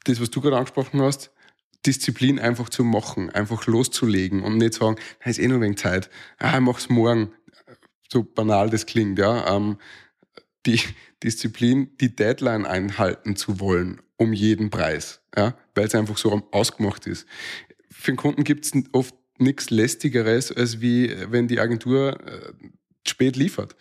das, 0.03 0.19
was 0.19 0.31
du 0.31 0.41
gerade 0.41 0.57
angesprochen 0.57 1.01
hast, 1.01 1.31
Disziplin 1.85 2.39
einfach 2.39 2.69
zu 2.69 2.83
machen, 2.83 3.29
einfach 3.29 3.65
loszulegen 3.67 4.43
und 4.43 4.57
nicht 4.57 4.73
sagen, 4.73 4.97
na, 5.23 5.31
ist 5.31 5.39
eh 5.39 5.47
nur 5.47 5.61
wegen 5.61 5.77
Zeit, 5.77 6.09
ah, 6.37 6.55
ich 6.55 6.61
mach's 6.61 6.89
morgen. 6.89 7.31
So 8.11 8.23
banal 8.23 8.69
das 8.69 8.85
klingt, 8.85 9.19
ja. 9.19 9.55
Ähm, 9.55 9.77
die 10.65 10.79
Disziplin, 11.23 11.89
die 11.99 12.15
Deadline 12.15 12.65
einhalten 12.65 13.35
zu 13.35 13.59
wollen, 13.59 14.01
um 14.17 14.33
jeden 14.33 14.69
Preis, 14.69 15.21
ja, 15.35 15.55
weil 15.75 15.85
es 15.85 15.95
einfach 15.95 16.17
so 16.17 16.41
ausgemacht 16.51 17.07
ist. 17.07 17.27
Für 17.89 18.11
den 18.11 18.17
Kunden 18.17 18.43
gibt 18.43 18.65
es 18.65 18.73
oft 18.91 19.15
nichts 19.37 19.69
lästigeres, 19.69 20.51
als 20.51 20.81
wie 20.81 21.13
wenn 21.29 21.47
die 21.47 21.59
Agentur 21.59 22.19
äh, 22.25 22.53
spät 23.07 23.35
liefert, 23.35 23.75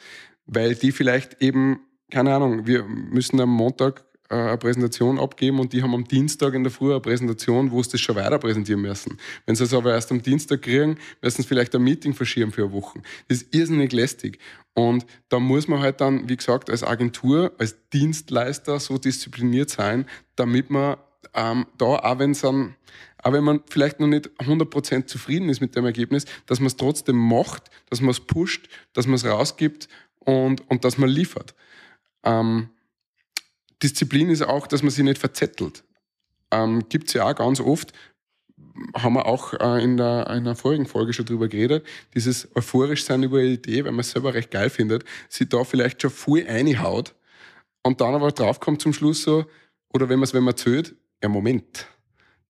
weil 0.46 0.74
die 0.74 0.92
vielleicht 0.92 1.42
eben 1.42 1.80
keine 2.10 2.34
Ahnung, 2.34 2.66
wir 2.66 2.84
müssen 2.84 3.40
am 3.40 3.50
Montag 3.50 4.04
eine 4.28 4.58
Präsentation 4.58 5.18
abgeben 5.18 5.58
und 5.58 5.72
die 5.72 5.82
haben 5.82 5.94
am 5.94 6.04
Dienstag 6.04 6.54
in 6.54 6.62
der 6.62 6.70
Früh 6.70 6.90
eine 6.90 7.00
Präsentation, 7.00 7.70
wo 7.70 7.82
sie 7.82 7.92
das 7.92 8.00
schon 8.00 8.16
weiter 8.16 8.38
präsentieren 8.38 8.82
müssen. 8.82 9.18
Wenn 9.46 9.56
sie 9.56 9.64
es 9.64 9.72
aber 9.72 9.92
erst 9.92 10.10
am 10.10 10.22
Dienstag 10.22 10.62
kriegen, 10.62 10.98
müssen 11.22 11.42
sie 11.42 11.48
vielleicht 11.48 11.74
ein 11.74 11.82
Meeting 11.82 12.14
verschieben 12.14 12.52
für 12.52 12.64
eine 12.64 12.72
Woche. 12.72 13.00
Das 13.28 13.42
ist 13.42 13.54
irrsinnig 13.54 13.92
lästig. 13.92 14.38
Und 14.74 15.06
da 15.28 15.40
muss 15.40 15.66
man 15.66 15.80
halt 15.80 16.00
dann, 16.00 16.28
wie 16.28 16.36
gesagt, 16.36 16.70
als 16.70 16.84
Agentur, 16.84 17.52
als 17.58 17.76
Dienstleister 17.92 18.78
so 18.80 18.98
diszipliniert 18.98 19.70
sein, 19.70 20.06
damit 20.36 20.70
man 20.70 20.98
ähm, 21.34 21.66
da, 21.78 21.86
auch 21.86 22.18
wenn 22.18 22.32
es 22.32 22.42
dann, 22.42 22.74
auch 23.22 23.32
wenn 23.32 23.44
man 23.44 23.60
vielleicht 23.68 23.98
noch 23.98 24.06
nicht 24.06 24.30
100% 24.38 25.06
zufrieden 25.06 25.48
ist 25.48 25.60
mit 25.60 25.74
dem 25.74 25.84
Ergebnis, 25.84 26.26
dass 26.46 26.60
man 26.60 26.68
es 26.68 26.76
trotzdem 26.76 27.16
macht, 27.16 27.70
dass 27.88 28.00
man 28.00 28.10
es 28.10 28.20
pusht, 28.20 28.68
dass 28.92 29.06
man 29.06 29.14
es 29.14 29.24
rausgibt 29.24 29.88
und, 30.20 30.68
und 30.70 30.84
dass 30.84 30.98
man 30.98 31.08
liefert. 31.08 31.54
Ähm, 32.24 32.68
Disziplin 33.82 34.30
ist 34.30 34.42
auch, 34.42 34.66
dass 34.66 34.82
man 34.82 34.90
sich 34.90 35.04
nicht 35.04 35.18
verzettelt. 35.18 35.84
Ähm, 36.50 36.88
Gibt 36.88 37.08
es 37.08 37.14
ja 37.14 37.28
auch 37.28 37.34
ganz 37.34 37.60
oft, 37.60 37.92
haben 38.94 39.14
wir 39.14 39.26
auch 39.26 39.54
äh, 39.54 39.82
in, 39.82 39.96
der, 39.96 40.26
in 40.28 40.38
einer 40.38 40.56
vorigen 40.56 40.86
Folge 40.86 41.12
schon 41.12 41.26
drüber 41.26 41.48
geredet, 41.48 41.86
dieses 42.14 42.48
euphorisch 42.56 43.04
sein 43.04 43.22
über 43.22 43.38
eine 43.38 43.48
Idee, 43.48 43.84
weil 43.84 43.92
man 43.92 44.00
es 44.00 44.10
selber 44.10 44.34
recht 44.34 44.50
geil 44.50 44.70
findet, 44.70 45.04
sich 45.28 45.48
da 45.48 45.64
vielleicht 45.64 46.02
schon 46.02 46.10
voll 46.10 46.46
einhaut 46.46 47.14
und 47.82 48.00
dann 48.00 48.14
aber 48.14 48.32
draufkommt 48.32 48.80
zum 48.82 48.92
Schluss 48.92 49.22
so, 49.22 49.46
oder 49.92 50.08
wenn 50.08 50.18
man 50.18 50.24
es, 50.24 50.34
wenn 50.34 50.44
man 50.44 50.56
zählt, 50.56 50.94
ja 51.22 51.28
Moment, 51.28 51.86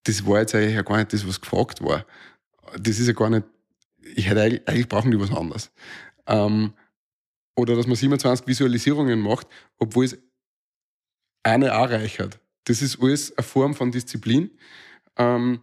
das 0.05 0.27
war 0.27 0.41
jetzt 0.41 0.55
eigentlich 0.55 0.75
ja 0.75 0.83
gar 0.83 0.99
nicht 0.99 1.13
das, 1.13 1.27
was 1.27 1.41
gefragt 1.41 1.83
war. 1.83 2.05
Das 2.79 2.99
ist 2.99 3.07
ja 3.07 3.13
gar 3.13 3.31
nicht, 3.31 3.45
ich 4.15 4.29
hätte 4.29 4.43
eigentlich, 4.43 4.69
eigentlich 4.69 4.89
brauchen 4.89 5.11
die 5.11 5.21
was 5.21 5.31
anderes. 5.31 5.71
Ähm, 6.27 6.73
oder 7.57 7.75
dass 7.75 7.87
man 7.87 7.97
27 7.97 8.47
Visualisierungen 8.47 9.21
macht, 9.21 9.47
obwohl 9.79 10.05
es 10.05 10.19
eine 11.43 11.77
auch 11.77 11.91
reichert. 11.91 12.41
Das 12.65 12.83
ist 12.83 13.01
alles 13.01 13.37
eine 13.37 13.45
Form 13.45 13.75
von 13.75 13.91
Disziplin. 13.91 14.51
Ähm, 15.17 15.61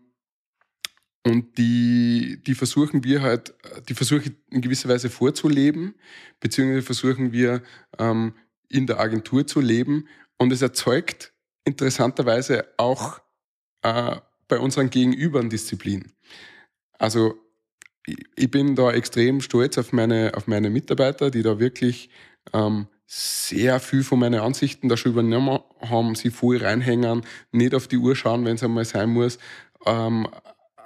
und 1.26 1.58
die, 1.58 2.40
die 2.46 2.54
versuchen 2.54 3.04
wir 3.04 3.22
halt, 3.22 3.54
die 3.90 3.96
versuche 3.96 4.22
ich 4.22 4.32
in 4.52 4.62
gewisser 4.62 4.90
Weise 4.90 5.10
vorzuleben, 5.10 5.96
beziehungsweise 6.40 6.84
versuchen 6.84 7.32
wir 7.32 7.64
ähm, 7.98 8.34
in 8.70 8.86
der 8.86 9.00
Agentur 9.00 9.48
zu 9.48 9.60
leben. 9.60 10.08
Und 10.38 10.52
es 10.52 10.62
erzeugt 10.62 11.34
interessanterweise 11.64 12.68
auch 12.78 13.20
äh, 13.82 14.18
bei 14.48 14.60
unseren 14.60 14.92
Gegenübern 14.92 15.50
Disziplin. 15.50 16.12
Also 17.00 17.36
ich 18.36 18.52
bin 18.52 18.76
da 18.76 18.92
extrem 18.92 19.42
stolz 19.42 19.78
auf 19.78 19.94
meine, 19.94 20.34
auf 20.36 20.46
meine 20.46 20.70
Mitarbeiter, 20.70 21.32
die 21.32 21.42
da 21.42 21.60
wirklich 21.60 22.10
ähm, 22.54 22.88
sehr 23.08 23.80
viel 23.80 24.04
von 24.04 24.20
meinen 24.20 24.42
Ansichten 24.42 24.90
da 24.90 24.98
schon 24.98 25.12
übernommen 25.12 25.60
haben, 25.80 26.16
sie 26.16 26.32
voll 26.32 26.58
reinhängen, 26.58 27.22
nicht 27.52 27.76
auf 27.76 27.88
die 27.88 27.98
Uhr 27.98 28.16
schauen, 28.16 28.46
wenn 28.46 28.56
es 28.56 28.64
einmal 28.64 28.86
sein 28.86 29.10
muss. 29.10 29.38
Ähm, 29.86 30.28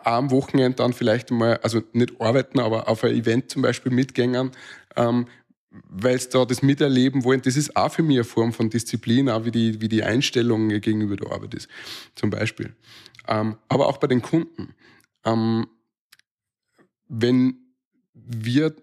am 0.04 0.32
Wochenende 0.32 0.76
dann 0.76 0.94
vielleicht 0.94 1.32
mal, 1.32 1.58
also 1.58 1.82
nicht 1.94 2.20
arbeiten, 2.20 2.60
aber 2.60 2.88
auf 2.88 3.04
ein 3.04 3.14
Event 3.14 3.50
zum 3.50 3.62
Beispiel 3.62 3.92
mitgängern, 3.92 4.52
ähm, 4.96 5.28
weil 5.72 6.16
es 6.16 6.30
da 6.30 6.46
das 6.46 6.62
miterleben 6.62 7.24
wollen. 7.24 7.42
Das 7.42 7.56
ist 7.56 7.76
auch 7.76 7.92
für 7.92 8.04
mich 8.04 8.18
eine 8.18 8.24
Form 8.24 8.54
von 8.54 8.70
Disziplin, 8.70 9.30
auch 9.30 9.46
wie 9.46 9.52
die, 9.52 9.82
wie 9.82 9.90
die 9.90 10.04
Einstellung 10.04 10.70
gegenüber 10.70 11.16
der 11.16 11.32
Arbeit 11.32 11.54
ist, 11.54 11.70
zum 12.16 12.30
Beispiel. 12.30 12.76
Ähm, 13.28 13.58
aber 13.68 13.88
auch 13.88 13.98
bei 13.98 14.08
den 14.08 14.22
Kunden. 14.22 14.74
Ähm, 15.26 15.68
wenn 17.08 17.58
wir 18.14 18.76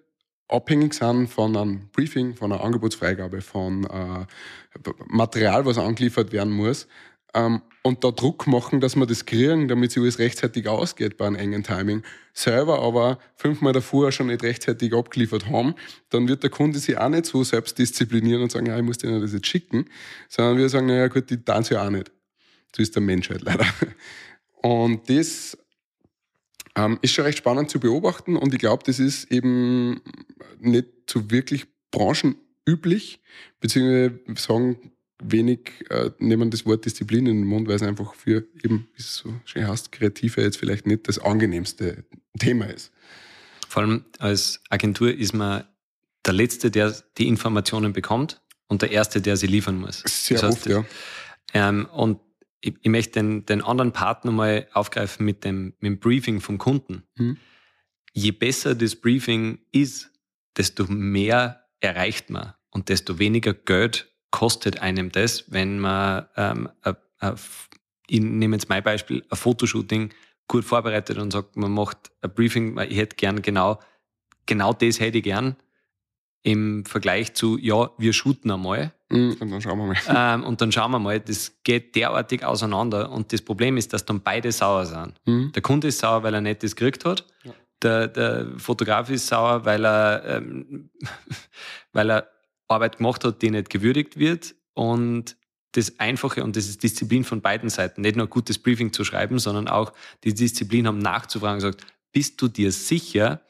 abhängig 0.49 0.95
sind 0.95 1.29
von 1.29 1.57
einem 1.57 1.89
Briefing, 1.93 2.35
von 2.35 2.53
einer 2.53 2.63
Angebotsfreigabe, 2.63 3.41
von 3.41 3.85
äh, 3.85 4.27
Material, 5.07 5.67
was 5.67 5.79
angeliefert 5.79 6.33
werden 6.33 6.53
muss, 6.53 6.87
ähm, 7.37 7.63
und 7.83 8.03
da 8.03 8.11
Druck 8.11 8.47
machen, 8.47 8.81
dass 8.81 8.97
wir 8.97 9.07
das 9.07 9.27
kriegen, 9.27 9.69
damit 9.69 9.93
sie 9.93 10.01
alles 10.01 10.19
rechtzeitig 10.19 10.67
ausgeht 10.67 11.17
bei 11.17 11.27
einem 11.27 11.37
engen 11.37 11.63
Timing, 11.63 12.03
selber 12.33 12.81
aber 12.81 13.19
fünfmal 13.37 13.73
davor 13.73 14.11
schon 14.11 14.27
nicht 14.29 14.43
rechtzeitig 14.43 14.93
abgeliefert 14.93 15.47
haben, 15.47 15.75
dann 16.09 16.27
wird 16.27 16.43
der 16.43 16.51
Kunde 16.51 16.79
sich 16.79 16.99
auch 16.99 17.09
nicht 17.09 17.27
so 17.27 17.45
selbst 17.45 17.79
disziplinieren 17.79 18.43
und 18.43 18.51
sagen, 18.51 18.67
ja, 18.67 18.77
ich 18.77 18.83
muss 18.83 18.99
denen 18.99 19.21
das 19.21 19.33
jetzt 19.33 19.47
schicken, 19.47 19.85
sondern 20.29 20.59
wir 20.59 20.69
sagen, 20.69 20.87
naja 20.87 21.09
gut, 21.09 21.31
die 21.31 21.45
tun 21.45 21.61
es 21.61 21.69
ja 21.69 21.87
auch 21.87 21.91
nicht. 21.91 22.11
So 22.75 22.83
ist 22.83 22.95
der 22.95 23.03
Mensch 23.03 23.31
halt 23.31 23.43
leider. 23.43 23.67
Und 24.63 25.09
das 25.09 25.57
ähm, 26.77 26.99
ist 27.03 27.15
schon 27.15 27.25
recht 27.25 27.39
spannend 27.39 27.71
zu 27.71 27.81
beobachten 27.81 28.37
und 28.37 28.53
ich 28.53 28.61
glaube, 28.61 28.85
das 28.85 28.99
ist 28.99 29.33
eben 29.33 30.01
nicht 30.61 30.89
so 31.11 31.31
wirklich 31.31 31.67
branchenüblich, 31.91 33.21
beziehungsweise 33.61 34.21
sagen 34.37 34.93
wenig, 35.23 35.85
äh, 35.89 36.11
nehmen 36.19 36.51
das 36.51 36.67
Wort 36.67 36.85
Disziplin 36.85 37.27
in 37.27 37.39
den 37.39 37.47
Mund, 37.47 37.67
weil 37.69 37.77
es 37.77 37.83
einfach 37.83 38.15
für 38.15 38.47
eben, 38.63 38.89
wie 38.95 39.01
es 39.01 39.17
so 39.17 39.35
schön 39.47 39.67
heißt, 39.67 39.91
Kreative 39.91 40.43
jetzt 40.43 40.59
vielleicht 40.59 40.87
nicht 40.87 41.09
das 41.09 41.19
angenehmste 41.19 42.05
Thema 42.39 42.67
ist. 42.67 42.93
Vor 43.69 43.83
allem 43.83 44.05
als 44.19 44.61
Agentur 44.69 45.13
ist 45.13 45.33
man 45.33 45.65
der 46.27 46.35
Letzte, 46.35 46.71
der 46.71 46.95
die 47.17 47.29
Informationen 47.29 47.95
bekommt 47.95 48.43
und 48.69 48.83
der 48.83 48.91
Erste, 48.91 49.23
der 49.23 49.37
sie 49.37 49.47
liefern 49.47 49.79
muss. 49.79 50.03
Sehr 50.07 50.39
das 50.39 50.43
heißt, 50.43 50.59
oft, 50.59 50.67
ja. 50.67 50.85
Ähm, 51.55 51.87
und 51.87 52.21
ich, 52.61 52.75
ich 52.81 52.91
möchte 52.91 53.21
den, 53.21 53.47
den 53.47 53.63
anderen 53.63 53.93
Part 53.93 54.25
nochmal 54.25 54.69
aufgreifen 54.73 55.25
mit 55.25 55.45
dem, 55.45 55.75
mit 55.81 55.83
dem 55.83 55.99
Briefing 55.99 56.41
vom 56.41 56.59
Kunden. 56.59 57.05
Hm. 57.17 57.37
Je 58.13 58.31
besser 58.31 58.75
das 58.75 58.97
Briefing 58.97 59.59
ist, 59.73 60.11
desto 60.57 60.87
mehr 60.87 61.67
erreicht 61.81 62.31
man 62.31 62.55
und 62.71 62.89
desto 62.89 63.19
weniger 63.19 63.53
Geld 63.53 64.13
kostet 64.31 64.81
einem 64.81 65.13
das, 65.13 65.51
wenn 65.53 65.79
man, 65.79 66.27
ähm, 66.37 66.69
a, 66.83 66.97
a, 67.21 67.35
ich 68.09 68.21
nehme 68.21 68.57
jetzt 68.57 68.69
mein 68.69 68.83
Beispiel, 68.83 69.25
ein 69.29 69.37
Fotoshooting 69.37 70.11
gut 70.49 70.65
vorbereitet 70.65 71.19
und 71.19 71.33
sagt, 71.33 71.57
man 71.57 71.73
macht 71.73 72.11
ein 72.23 72.33
Briefing, 72.33 72.79
ich 72.79 72.97
hätte 72.97 73.17
gern 73.17 73.43
genau, 73.43 73.81
genau 74.47 74.73
das 74.73 75.01
hätte 75.01 75.19
ich 75.19 75.25
gern 75.25 75.57
im 76.43 76.85
Vergleich 76.85 77.35
zu, 77.35 77.59
ja, 77.59 77.91
wir 77.99 78.13
shooten 78.13 78.51
einmal. 78.51 78.95
Mhm, 79.09 79.37
und 79.39 79.51
dann 79.51 79.61
schauen 79.61 79.79
wir 79.79 79.87
mal. 79.87 79.97
Ähm, 80.09 80.45
und 80.45 80.61
dann 80.61 80.73
schauen 80.73 80.91
wir 80.91 80.99
mal, 80.99 81.21
das 81.21 81.53
geht 81.63 81.95
derartig 81.95 82.45
auseinander. 82.45 83.11
Und 83.11 83.33
das 83.33 83.41
Problem 83.43 83.77
ist, 83.77 83.93
dass 83.93 84.05
dann 84.05 84.21
beide 84.21 84.51
sauer 84.51 84.87
sind. 84.87 85.15
Mhm. 85.27 85.53
Der 85.53 85.63
Kunde 85.63 85.89
ist 85.89 85.99
sauer, 85.99 86.23
weil 86.23 86.35
er 86.35 86.41
nicht 86.41 86.63
das 86.63 86.75
gekriegt 86.75 87.05
hat. 87.05 87.25
Ja. 87.45 87.53
Der, 87.83 88.09
der 88.09 88.47
Fotograf 88.59 89.11
ist 89.11 89.27
sauer, 89.27 89.65
weil 89.65 89.85
er, 89.85 90.25
ähm, 90.27 90.91
weil 91.93 92.11
er 92.11 92.29
Arbeit 92.69 92.99
gemacht 92.99 93.25
hat, 93.25 93.43
die 93.43 93.51
nicht 93.51 93.71
gewürdigt 93.71 94.19
wird. 94.19 94.55
Und 94.75 95.37
das 95.73 96.01
Einfache 96.01 96.43
und 96.43 96.57
das 96.57 96.69
ist 96.69 96.83
Disziplin 96.83 97.23
von 97.23 97.43
beiden 97.43 97.69
Seiten. 97.69 98.01
Nicht 98.01 98.17
nur 98.17 98.27
ein 98.27 98.31
gutes 98.31 98.59
Briefing 98.59 98.93
zu 98.93 99.05
schreiben, 99.05 99.39
sondern 99.39 99.69
auch 99.69 99.93
die 100.25 100.35
Disziplin 100.35 100.87
haben 100.87 100.99
nachzufragen, 100.99 101.59
gesagt, 101.59 101.87
bist 102.13 102.41
du 102.41 102.49
dir 102.49 102.73
sicher, 102.73 103.43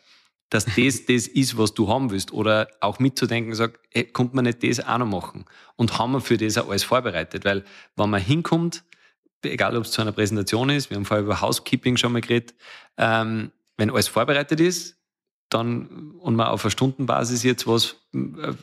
dass 0.50 0.64
das 0.64 1.04
das 1.06 1.26
ist, 1.26 1.58
was 1.58 1.74
du 1.74 1.88
haben 1.88 2.10
willst. 2.10 2.32
Oder 2.32 2.68
auch 2.80 2.98
mitzudenken, 2.98 3.54
sagt, 3.54 3.80
hey, 3.90 4.04
kommt 4.04 4.34
man 4.34 4.44
nicht 4.44 4.62
das 4.62 4.80
auch 4.80 4.98
noch 4.98 5.06
machen? 5.06 5.44
Und 5.76 5.98
haben 5.98 6.12
wir 6.12 6.20
für 6.20 6.36
das 6.36 6.58
auch 6.58 6.68
alles 6.68 6.84
vorbereitet? 6.84 7.44
Weil, 7.44 7.64
wenn 7.96 8.10
man 8.10 8.20
hinkommt, 8.20 8.84
egal 9.42 9.76
ob 9.76 9.84
es 9.84 9.90
zu 9.90 10.02
einer 10.02 10.12
Präsentation 10.12 10.70
ist, 10.70 10.90
wir 10.90 10.96
haben 10.96 11.04
vorher 11.04 11.24
über 11.24 11.40
Housekeeping 11.40 11.96
schon 11.96 12.12
mal 12.12 12.20
geredet, 12.20 12.54
ähm, 12.96 13.50
wenn 13.76 13.90
alles 13.90 14.08
vorbereitet 14.08 14.60
ist, 14.60 14.96
dann, 15.48 16.12
und 16.18 16.36
man 16.36 16.48
auf 16.48 16.64
einer 16.64 16.70
Stundenbasis 16.70 17.42
jetzt 17.42 17.66
was 17.66 17.96
äh, 18.14 18.54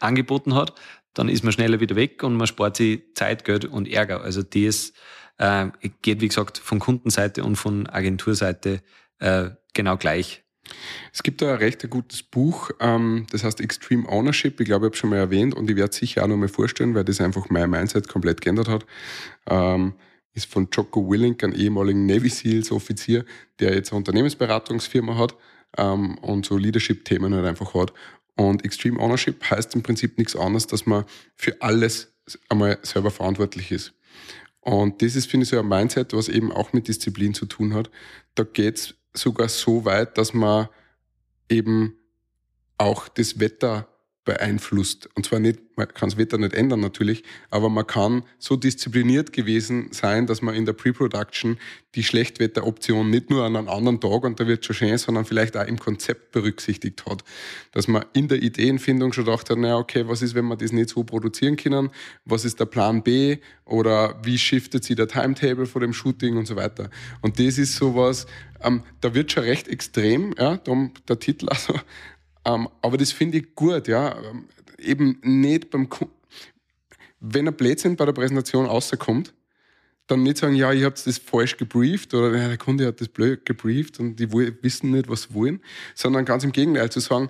angeboten 0.00 0.54
hat, 0.54 0.74
dann 1.14 1.28
ist 1.28 1.42
man 1.42 1.52
schneller 1.52 1.80
wieder 1.80 1.96
weg 1.96 2.22
und 2.22 2.36
man 2.36 2.46
spart 2.46 2.76
sich 2.76 3.02
Zeit, 3.14 3.44
Geld 3.44 3.64
und 3.64 3.88
Ärger. 3.88 4.20
Also 4.20 4.42
das 4.42 4.92
äh, 5.38 5.66
geht, 6.02 6.20
wie 6.20 6.28
gesagt, 6.28 6.58
von 6.58 6.78
Kundenseite 6.78 7.42
und 7.42 7.56
von 7.56 7.86
Agenturseite 7.88 8.82
äh, 9.18 9.50
genau 9.74 9.96
gleich. 9.96 10.44
Es 11.12 11.22
gibt 11.22 11.40
da 11.40 11.52
ein 11.52 11.58
recht 11.58 11.88
gutes 11.88 12.22
Buch, 12.22 12.70
ähm, 12.80 13.26
das 13.30 13.44
heißt 13.44 13.60
Extreme 13.60 14.08
Ownership. 14.08 14.60
Ich 14.60 14.66
glaube, 14.66 14.86
ich 14.86 14.90
habe 14.90 14.96
schon 14.96 15.10
mal 15.10 15.16
erwähnt 15.16 15.54
und 15.54 15.70
ich 15.70 15.76
werde 15.76 15.90
es 15.90 15.96
sicher 15.96 16.22
auch 16.22 16.28
noch 16.28 16.36
mal 16.36 16.48
vorstellen, 16.48 16.94
weil 16.94 17.04
das 17.04 17.20
einfach 17.20 17.48
mein 17.48 17.70
Mindset 17.70 18.08
komplett 18.08 18.40
geändert 18.40 18.68
hat. 18.68 18.86
Ähm, 19.48 19.94
ist 20.34 20.52
von 20.52 20.68
Jocko 20.72 21.10
Willink, 21.10 21.42
einem 21.42 21.54
ehemaligen 21.54 22.06
Navy 22.06 22.28
Seals 22.28 22.70
Offizier, 22.70 23.24
der 23.58 23.74
jetzt 23.74 23.92
eine 23.92 23.98
Unternehmensberatungsfirma 23.98 25.16
hat 25.16 25.34
ähm, 25.76 26.16
und 26.18 26.46
so 26.46 26.56
Leadership-Themen 26.56 27.34
halt 27.34 27.46
einfach 27.46 27.74
hat. 27.74 27.92
Und 28.36 28.64
Extreme 28.64 29.00
Ownership 29.00 29.50
heißt 29.50 29.74
im 29.74 29.82
Prinzip 29.82 30.16
nichts 30.16 30.36
anderes, 30.36 30.66
dass 30.66 30.86
man 30.86 31.04
für 31.34 31.60
alles 31.60 32.14
einmal 32.48 32.78
selber 32.82 33.10
verantwortlich 33.10 33.72
ist. 33.72 33.94
Und 34.60 35.02
das 35.02 35.16
ist, 35.16 35.30
finde 35.30 35.44
ich, 35.44 35.50
so 35.50 35.58
ein 35.58 35.66
Mindset, 35.66 36.12
was 36.12 36.28
eben 36.28 36.52
auch 36.52 36.72
mit 36.72 36.88
Disziplin 36.88 37.34
zu 37.34 37.46
tun 37.46 37.74
hat. 37.74 37.90
Da 38.34 38.44
geht 38.44 38.76
es 38.76 38.94
sogar 39.18 39.48
so 39.48 39.84
weit, 39.84 40.16
dass 40.18 40.34
man 40.34 40.68
eben 41.48 41.94
auch 42.78 43.08
das 43.08 43.40
Wetter 43.40 43.88
beeinflusst. 44.28 45.08
Und 45.14 45.24
zwar 45.24 45.40
nicht, 45.40 45.58
man 45.76 45.88
kann 45.88 46.10
das 46.10 46.18
Wetter 46.18 46.36
nicht 46.36 46.52
ändern 46.52 46.80
natürlich, 46.80 47.24
aber 47.48 47.70
man 47.70 47.86
kann 47.86 48.24
so 48.38 48.56
diszipliniert 48.56 49.32
gewesen 49.32 49.88
sein, 49.90 50.26
dass 50.26 50.42
man 50.42 50.54
in 50.54 50.66
der 50.66 50.74
Pre-Production 50.74 51.56
die 51.94 52.02
Schlechtwetteroption 52.02 53.08
nicht 53.08 53.30
nur 53.30 53.44
an 53.44 53.56
einem 53.56 53.70
anderen 53.70 54.02
Tag 54.02 54.24
und 54.24 54.38
da 54.38 54.46
wird 54.46 54.66
schon 54.66 54.76
schön, 54.76 54.98
sondern 54.98 55.24
vielleicht 55.24 55.56
auch 55.56 55.66
im 55.66 55.78
Konzept 55.78 56.32
berücksichtigt 56.32 57.06
hat. 57.06 57.24
Dass 57.72 57.88
man 57.88 58.04
in 58.12 58.28
der 58.28 58.42
Ideenfindung 58.42 59.14
schon 59.14 59.24
gedacht 59.24 59.48
hat, 59.48 59.56
naja, 59.56 59.78
okay, 59.78 60.06
was 60.06 60.20
ist, 60.20 60.34
wenn 60.34 60.44
wir 60.44 60.56
das 60.56 60.72
nicht 60.72 60.90
so 60.90 61.04
produzieren 61.04 61.56
können? 61.56 61.88
Was 62.26 62.44
ist 62.44 62.60
der 62.60 62.66
Plan 62.66 63.02
B? 63.02 63.38
Oder 63.64 64.20
wie 64.22 64.36
shiftet 64.36 64.84
sich 64.84 64.96
der 64.96 65.08
Timetable 65.08 65.64
vor 65.64 65.80
dem 65.80 65.94
Shooting 65.94 66.36
und 66.36 66.46
so 66.46 66.54
weiter? 66.54 66.90
Und 67.22 67.38
das 67.38 67.56
ist 67.56 67.76
sowas, 67.76 68.26
ähm, 68.62 68.82
da 69.00 69.14
wird 69.14 69.32
schon 69.32 69.44
recht 69.44 69.68
extrem, 69.68 70.34
ja, 70.38 70.56
darum 70.56 70.92
der 71.08 71.18
Titel 71.18 71.48
also, 71.50 71.74
ähm, 72.44 72.68
aber 72.82 72.96
das 72.96 73.12
finde 73.12 73.38
ich 73.38 73.54
gut, 73.54 73.88
ja. 73.88 74.16
Ähm, 74.22 74.48
eben 74.78 75.18
nicht 75.22 75.70
beim 75.70 75.88
Kunden. 75.88 76.14
Wenn 77.20 77.48
ein 77.48 77.56
Blödsinn 77.56 77.96
bei 77.96 78.04
der 78.04 78.12
Präsentation 78.12 78.66
rauskommt, 78.66 79.34
dann 80.06 80.22
nicht 80.22 80.38
sagen, 80.38 80.54
ja, 80.54 80.72
ich 80.72 80.84
habe 80.84 80.94
das 81.04 81.18
falsch 81.18 81.56
gebrieft 81.56 82.14
oder 82.14 82.30
der 82.30 82.56
Kunde 82.56 82.86
hat 82.86 83.00
das 83.00 83.08
blöd 83.08 83.44
gebrieft 83.44 84.00
und 84.00 84.16
die 84.16 84.32
wissen 84.32 84.90
nicht, 84.90 85.08
was 85.08 85.24
sie 85.24 85.34
wollen, 85.34 85.60
sondern 85.94 86.24
ganz 86.24 86.44
im 86.44 86.52
Gegenteil 86.52 86.90
zu 86.90 87.00
sagen, 87.00 87.28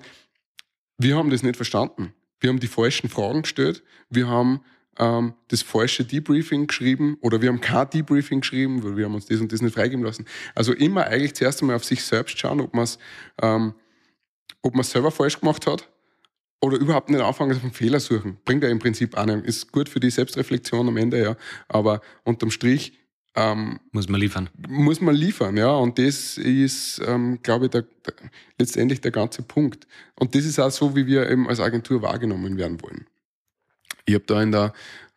wir 0.97 1.17
haben 1.17 1.29
das 1.29 1.43
nicht 1.43 1.55
verstanden. 1.55 2.13
Wir 2.39 2.49
haben 2.49 2.59
die 2.59 2.67
falschen 2.67 3.09
Fragen 3.09 3.41
gestellt, 3.41 3.83
wir 4.09 4.27
haben 4.27 4.61
ähm, 4.97 5.33
das 5.49 5.61
falsche 5.61 6.03
Debriefing 6.03 6.67
geschrieben 6.67 7.17
oder 7.21 7.41
wir 7.41 7.49
haben 7.49 7.61
kein 7.61 7.89
Debriefing 7.89 8.41
geschrieben, 8.41 8.83
weil 8.83 8.97
wir 8.97 9.05
haben 9.05 9.15
uns 9.15 9.27
das 9.27 9.39
und 9.39 9.51
das 9.51 9.61
nicht 9.61 9.73
freigeben 9.75 10.03
lassen. 10.03 10.25
Also 10.55 10.73
immer 10.73 11.05
eigentlich 11.05 11.35
zuerst 11.35 11.61
einmal 11.61 11.75
auf 11.75 11.85
sich 11.85 12.03
selbst 12.03 12.37
schauen, 12.39 12.61
ob 12.61 12.73
man 12.73 12.83
es 12.83 12.99
ähm, 13.41 13.73
ob 14.61 14.73
man 14.73 14.81
es 14.81 14.91
selber 14.91 15.11
falsch 15.11 15.39
gemacht 15.39 15.67
hat 15.67 15.89
oder 16.61 16.77
überhaupt 16.77 17.09
nicht 17.09 17.21
anfangen, 17.21 17.55
auf 17.55 17.63
einen 17.63 17.71
Fehler 17.71 17.99
suchen. 17.99 18.37
Bringt 18.45 18.63
ja 18.63 18.69
im 18.69 18.79
Prinzip 18.79 19.15
auch 19.17 19.25
nicht. 19.25 19.45
Ist 19.45 19.71
gut 19.71 19.89
für 19.89 19.99
die 19.99 20.09
Selbstreflexion 20.09 20.87
am 20.87 20.97
Ende, 20.97 21.21
ja. 21.21 21.35
Aber 21.67 22.01
unterm 22.23 22.51
Strich 22.51 22.93
ähm, 23.35 23.79
muss 23.91 24.09
man 24.09 24.19
liefern. 24.19 24.49
Muss 24.67 25.01
man 25.01 25.15
liefern, 25.15 25.55
ja. 25.55 25.71
Und 25.71 25.97
das 25.97 26.37
ist, 26.37 27.01
ähm, 27.05 27.39
glaube 27.41 27.65
ich, 27.65 27.71
der, 27.71 27.83
der, 28.05 28.13
letztendlich 28.57 28.99
der 29.01 29.11
ganze 29.11 29.43
Punkt. 29.43 29.87
Und 30.15 30.35
das 30.35 30.45
ist 30.45 30.59
auch 30.59 30.71
so, 30.71 30.95
wie 30.95 31.07
wir 31.07 31.29
eben 31.29 31.47
als 31.47 31.59
Agentur 31.59 32.01
wahrgenommen 32.01 32.57
werden 32.57 32.81
wollen. 32.81 33.05
Ich 34.09 34.15
habe 34.15 34.25
da 34.25 34.41
in 34.41 34.51
der 34.51 34.73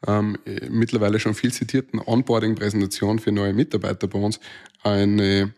ähm, 0.06 0.36
mittlerweile 0.68 1.18
schon 1.18 1.34
viel 1.34 1.52
zitierten 1.52 1.98
Onboarding-Präsentation 1.98 3.18
für 3.18 3.32
neue 3.32 3.54
Mitarbeiter 3.54 4.06
bei 4.06 4.18
uns 4.18 4.38
eine, 4.82 5.54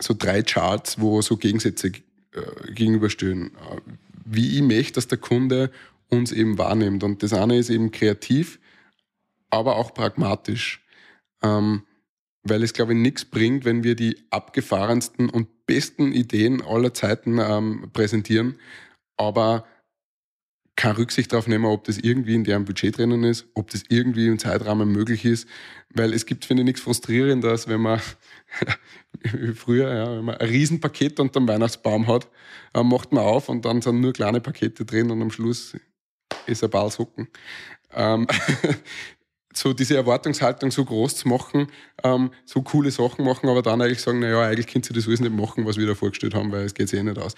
so 0.00 0.14
drei 0.18 0.42
Charts, 0.42 1.00
wo 1.00 1.22
so 1.22 1.36
Gegensätze 1.36 1.88
äh, 1.88 2.72
gegenüberstehen. 2.72 3.52
Wie 4.24 4.56
ich 4.56 4.62
möchte, 4.62 4.94
dass 4.94 5.06
der 5.06 5.18
Kunde 5.18 5.70
uns 6.08 6.32
eben 6.32 6.58
wahrnimmt. 6.58 7.04
Und 7.04 7.22
das 7.22 7.32
eine 7.32 7.58
ist 7.58 7.70
eben 7.70 7.92
kreativ, 7.92 8.58
aber 9.50 9.76
auch 9.76 9.94
pragmatisch. 9.94 10.84
Ähm, 11.42 11.82
weil 12.42 12.62
es, 12.62 12.72
glaube 12.72 12.92
ich, 12.92 12.98
nichts 12.98 13.24
bringt, 13.24 13.64
wenn 13.64 13.84
wir 13.84 13.94
die 13.94 14.16
abgefahrensten 14.30 15.30
und 15.30 15.66
besten 15.66 16.12
Ideen 16.12 16.60
aller 16.60 16.92
Zeiten 16.92 17.38
ähm, 17.38 17.90
präsentieren, 17.92 18.58
aber 19.16 19.64
keine 20.76 20.98
Rücksicht 20.98 21.32
darauf 21.32 21.46
nehmen, 21.46 21.66
ob 21.66 21.84
das 21.84 21.98
irgendwie 21.98 22.34
in 22.34 22.44
deren 22.44 22.64
Budget 22.64 22.98
drinnen 22.98 23.22
ist, 23.24 23.46
ob 23.54 23.70
das 23.70 23.84
irgendwie 23.88 24.26
im 24.26 24.38
Zeitrahmen 24.38 24.90
möglich 24.90 25.24
ist, 25.24 25.48
weil 25.90 26.12
es 26.12 26.26
gibt, 26.26 26.44
finde 26.44 26.62
ich, 26.62 26.66
nichts 26.66 26.80
frustrierendes, 26.80 27.68
wenn 27.68 27.80
man 27.80 28.00
früher, 29.54 29.94
ja, 29.94 30.16
wenn 30.16 30.24
man 30.24 30.36
ein 30.36 30.48
Riesenpaket 30.48 31.20
unter 31.20 31.40
dem 31.40 31.48
Weihnachtsbaum 31.48 32.06
hat, 32.08 32.28
äh, 32.74 32.82
macht 32.82 33.12
man 33.12 33.24
auf 33.24 33.48
und 33.48 33.64
dann 33.64 33.82
sind 33.82 34.00
nur 34.00 34.12
kleine 34.12 34.40
Pakete 34.40 34.84
drin 34.84 35.10
und 35.10 35.22
am 35.22 35.30
Schluss 35.30 35.76
ist 36.46 36.64
ein 36.64 36.70
Ballsocken. 36.70 37.28
Ähm, 37.92 38.26
so 39.54 39.72
diese 39.72 39.96
Erwartungshaltung 39.96 40.72
so 40.72 40.84
groß 40.84 41.16
zu 41.16 41.28
machen, 41.28 41.68
ähm, 42.02 42.32
so 42.44 42.62
coole 42.62 42.90
Sachen 42.90 43.24
machen, 43.24 43.48
aber 43.48 43.62
dann 43.62 43.80
eigentlich 43.80 44.02
sagen, 44.02 44.18
naja, 44.18 44.42
eigentlich 44.42 44.66
könnt 44.66 44.90
ihr 44.90 44.94
das 44.94 45.06
alles 45.06 45.20
nicht 45.20 45.34
machen, 45.34 45.64
was 45.64 45.76
wir 45.76 45.86
da 45.86 45.94
vorgestellt 45.94 46.34
haben, 46.34 46.50
weil 46.50 46.64
es 46.64 46.74
geht 46.74 46.92
eh 46.92 47.02
nicht 47.02 47.18
aus. 47.18 47.34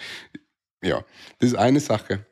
Ja, 0.83 1.05
das 1.39 1.51
ist 1.51 1.55
eine 1.55 1.79
Sache. 1.79 2.25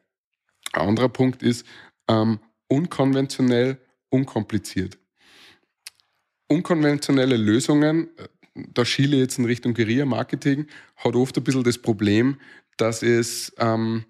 Ein 0.75 0.89
anderer 0.89 1.10
Punkt 1.10 1.44
ist 1.44 1.65
ähm, 2.08 2.39
unkonventionell, 2.67 3.79
unkompliziert. 4.10 4.98
Unkonventionelle 6.48 7.38
Lösungen, 7.38 8.10
äh, 8.17 8.27
da 8.74 8.86
schiele 8.86 9.17
jetzt 9.17 9.38
in 9.38 9.46
Richtung 9.46 9.74
Guerilla-Marketing, 9.74 10.67
hat 10.98 11.15
oft 11.15 11.38
ein 11.38 11.44
bisschen 11.44 11.63
das 11.63 11.77
Problem, 11.77 12.39
dass 12.77 13.03
es 13.03 13.53
ähm, 13.58 14.05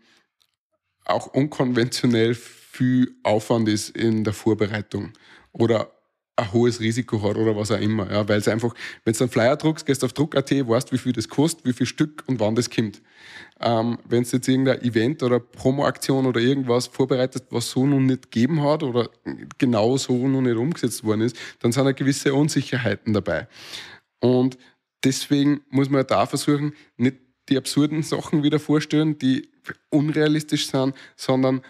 auch 1.06 1.28
unkonventionell 1.28 2.36
viel 2.36 3.16
Aufwand 3.24 3.70
ist 3.70 3.96
in 3.96 4.24
der 4.24 4.34
Vorbereitung 4.34 5.14
oder 5.52 5.95
ein 6.38 6.52
hohes 6.52 6.80
Risiko 6.80 7.22
hat 7.22 7.38
oder 7.38 7.56
was 7.56 7.72
auch 7.72 7.80
immer. 7.80 8.12
Ja, 8.12 8.28
weil 8.28 8.40
es 8.40 8.48
einfach, 8.48 8.74
wenn 9.04 9.14
du 9.14 9.20
einen 9.22 9.30
Flyer 9.30 9.56
druckst, 9.56 9.86
gehst 9.86 10.04
auf 10.04 10.14
Druck.at, 10.14 10.52
weißt, 10.52 10.92
wie 10.92 10.98
viel 10.98 11.14
das 11.14 11.30
kostet, 11.30 11.66
wie 11.66 11.74
viel 11.74 11.86
Stück 11.86 12.24
und 12.28 12.40
wann 12.40 12.56
das 12.56 12.70
kommt. 12.70 13.02
Ähm, 13.62 13.98
wenn 14.08 14.24
du 14.24 14.30
jetzt 14.30 14.48
irgendein 14.48 14.82
Event 14.82 15.24
oder 15.24 15.40
Promoaktion 15.40 16.26
oder 16.26 16.42
irgendwas 16.42 16.88
vorbereitest, 16.88 17.46
was 17.52 17.70
so 17.70 17.86
noch 17.86 18.00
nicht 18.00 18.32
gegeben 18.32 18.62
hat 18.62 18.84
oder 18.84 19.10
genau 19.58 19.98
so 19.98 20.28
noch 20.28 20.42
nicht 20.42 20.58
umgesetzt 20.58 21.04
worden 21.06 21.22
ist, 21.22 21.38
dann 21.60 21.72
sind 21.72 21.86
da 21.86 21.94
gewisse 21.94 22.34
Unsicherheiten 22.34 23.14
dabei. 23.14 23.48
Und 24.20 24.58
deswegen 25.04 25.62
muss 25.70 25.90
man 25.90 26.06
da 26.06 26.26
versuchen, 26.26 26.74
nicht 26.98 27.18
die 27.48 27.58
absurden 27.58 28.04
Sachen 28.04 28.44
wieder 28.44 28.60
vorstellen, 28.60 29.18
die 29.20 29.50
unrealistisch 29.90 30.68
sind, 30.68 30.96
sondern 31.16 31.62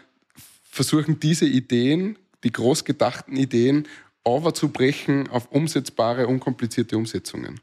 versuchen 0.64 1.20
diese 1.20 1.46
Ideen, 1.46 2.18
die 2.44 2.52
groß 2.52 2.84
gedachten 2.84 3.36
Ideen 3.36 3.88
overzubrechen 4.26 5.30
auf 5.30 5.52
umsetzbare, 5.52 6.28
unkomplizierte 6.28 6.98
Umsetzungen. 6.98 7.62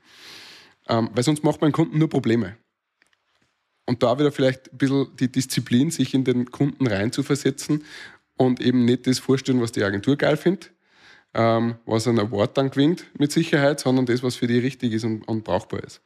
Ähm, 0.89 1.11
weil 1.13 1.25
sonst 1.25 1.45
macht 1.45 1.61
man 1.61 1.73
Kunden 1.73 1.99
nur 1.99 2.09
Probleme. 2.09 2.57
Und 3.85 4.03
da 4.03 4.19
wieder 4.19 4.33
vielleicht 4.33 4.73
ein 4.73 4.79
bisschen 4.79 5.17
die 5.17 5.31
Disziplin, 5.31 5.91
sich 5.91 6.15
in 6.15 6.25
den 6.25 6.51
Kunden 6.51 6.87
reinzuversetzen 6.87 7.85
und 8.37 8.61
eben 8.61 8.85
nicht 8.85 9.07
das 9.07 9.19
vorstellen, 9.19 9.61
was 9.61 9.73
die 9.73 9.83
Agentur 9.83 10.17
geil 10.17 10.37
findet, 10.37 10.73
ähm, 11.35 11.77
was 11.85 12.07
ein 12.07 12.19
Award 12.19 12.57
dann 12.57 12.71
gewinnt 12.71 13.07
mit 13.19 13.33
Sicherheit, 13.33 13.81
sondern 13.81 14.07
das, 14.07 14.23
was 14.23 14.37
für 14.37 14.47
die 14.47 14.59
richtig 14.59 14.93
ist 14.93 15.05
und, 15.05 15.27
und 15.29 15.45
brauchbar 15.45 15.83
ist. 15.83 16.01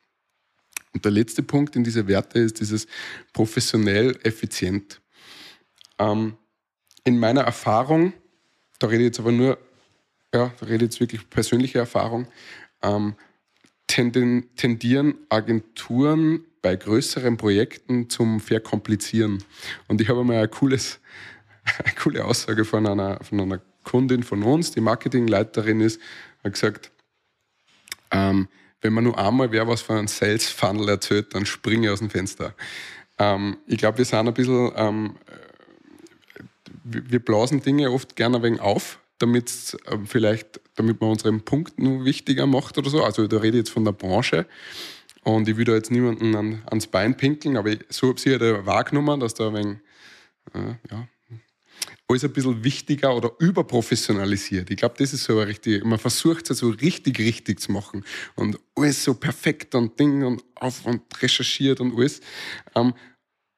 Und 0.95 1.05
der 1.05 1.13
letzte 1.13 1.43
Punkt 1.43 1.77
in 1.77 1.85
dieser 1.85 2.07
Werte 2.09 2.39
ist 2.39 2.61
dieses 2.61 2.87
professionell 3.35 4.19
effizient. 4.23 5.03
Ähm, 5.99 6.37
in 7.05 7.19
meiner 7.19 7.43
Erfahrung, 7.43 8.15
da 8.79 8.87
rede 8.87 9.03
ich 9.03 9.09
jetzt 9.09 9.21
aber 9.21 9.33
nur 9.33 9.59
ja, 10.35 10.53
da 10.59 10.67
rede 10.67 10.85
jetzt 10.85 11.01
wirklich 11.01 11.29
persönliche 11.31 11.79
Erfahrung, 11.79 12.27
ähm, 12.83 13.15
tenden, 13.87 14.55
tendieren 14.57 15.15
Agenturen 15.29 16.45
bei 16.63 16.77
größeren 16.77 17.37
Projekten 17.37 18.11
zum 18.11 18.41
Verkomplizieren. 18.41 19.43
Und 19.89 20.01
ich 20.01 20.09
habe 20.09 20.25
mal 20.25 20.43
ein 20.43 20.51
cooles, 20.51 21.01
eine 21.85 21.95
coole 21.95 22.25
Aussage 22.25 22.65
von 22.65 22.87
einer, 22.87 23.23
von 23.23 23.41
einer 23.41 23.61
Kundin 23.85 24.25
von 24.25 24.43
uns, 24.43 24.73
die 24.73 24.81
Marketingleiterin 24.81 25.81
ist, 25.81 26.01
hat 26.43 26.53
gesagt, 26.53 26.91
ähm, 28.11 28.49
wenn 28.81 28.93
man 28.93 29.05
nur 29.05 29.19
einmal 29.19 29.53
wer 29.53 29.67
was 29.67 29.81
von 29.81 29.97
einem 29.97 30.09
Sales 30.09 30.49
Funnel 30.49 30.89
erzählt, 30.89 31.35
dann 31.35 31.47
springe 31.47 31.87
ich 31.87 31.93
aus 31.93 32.01
dem 32.01 32.11
Fenster. 32.11 32.55
Ähm, 33.19 33.57
ich 33.67 33.79
glaube, 33.79 33.99
wir 33.99 34.05
sind 34.05 34.27
ein 34.27 34.35
bisschen, 34.35 34.73
ähm, 34.77 35.17
wir 36.85 37.19
blasen 37.21 37.63
Dinge 37.63 37.91
oft 37.91 38.17
gerne 38.17 38.43
wenig 38.43 38.61
auf, 38.61 38.99
damit 39.19 39.77
äh, 39.87 39.99
vielleicht, 40.05 40.61
damit 40.75 41.01
man 41.01 41.11
unseren 41.11 41.43
Punkt 41.43 41.79
nur 41.79 42.05
wichtiger 42.05 42.47
macht 42.47 42.79
oder 42.79 42.91
so. 42.91 43.03
Also 43.03 43.27
da 43.27 43.39
rede 43.39 43.59
ich 43.59 43.63
jetzt 43.63 43.71
von 43.71 43.85
der 43.85 43.93
Branche. 43.93 44.47
Und 45.23 45.49
ich 45.49 45.57
will 45.57 45.65
da 45.65 45.75
jetzt 45.75 45.91
niemanden 45.91 46.37
an, 46.37 46.63
ans 46.67 46.87
Bein 46.87 47.17
pinkeln, 47.17 47.57
aber 47.57 47.73
so 47.89 48.09
habe 48.09 48.19
ich 48.19 48.27
halt 48.27 48.65
wahrgenommen, 48.65 49.19
dass 49.19 49.35
da 49.35 49.49
ein 49.49 49.55
wenig, 49.55 49.79
äh, 50.55 50.77
ja, 50.91 51.09
alles 52.09 52.25
ein 52.25 52.33
bisschen 52.33 52.63
wichtiger 52.63 53.17
oder 53.17 53.33
überprofessionalisiert. 53.41 54.71
Ich 54.71 54.77
glaube, 54.77 54.95
das 54.99 55.13
ist 55.13 55.25
so 55.25 55.41
richtig, 55.41 55.85
man 55.85 55.99
versucht 55.99 56.49
es 56.51 56.59
so 56.59 56.69
richtig, 56.69 57.19
richtig 57.19 57.61
zu 57.61 57.73
machen 57.73 58.05
und 58.37 58.59
alles 58.77 59.03
so 59.03 59.15
perfekt 59.15 59.75
und 59.75 59.99
Ding 59.99 60.23
und 60.23 60.45
auf 60.55 60.87
und 60.87 61.03
recherchiert 61.21 61.81
und 61.81 61.97
alles. 61.97 62.21
Ähm, 62.77 62.95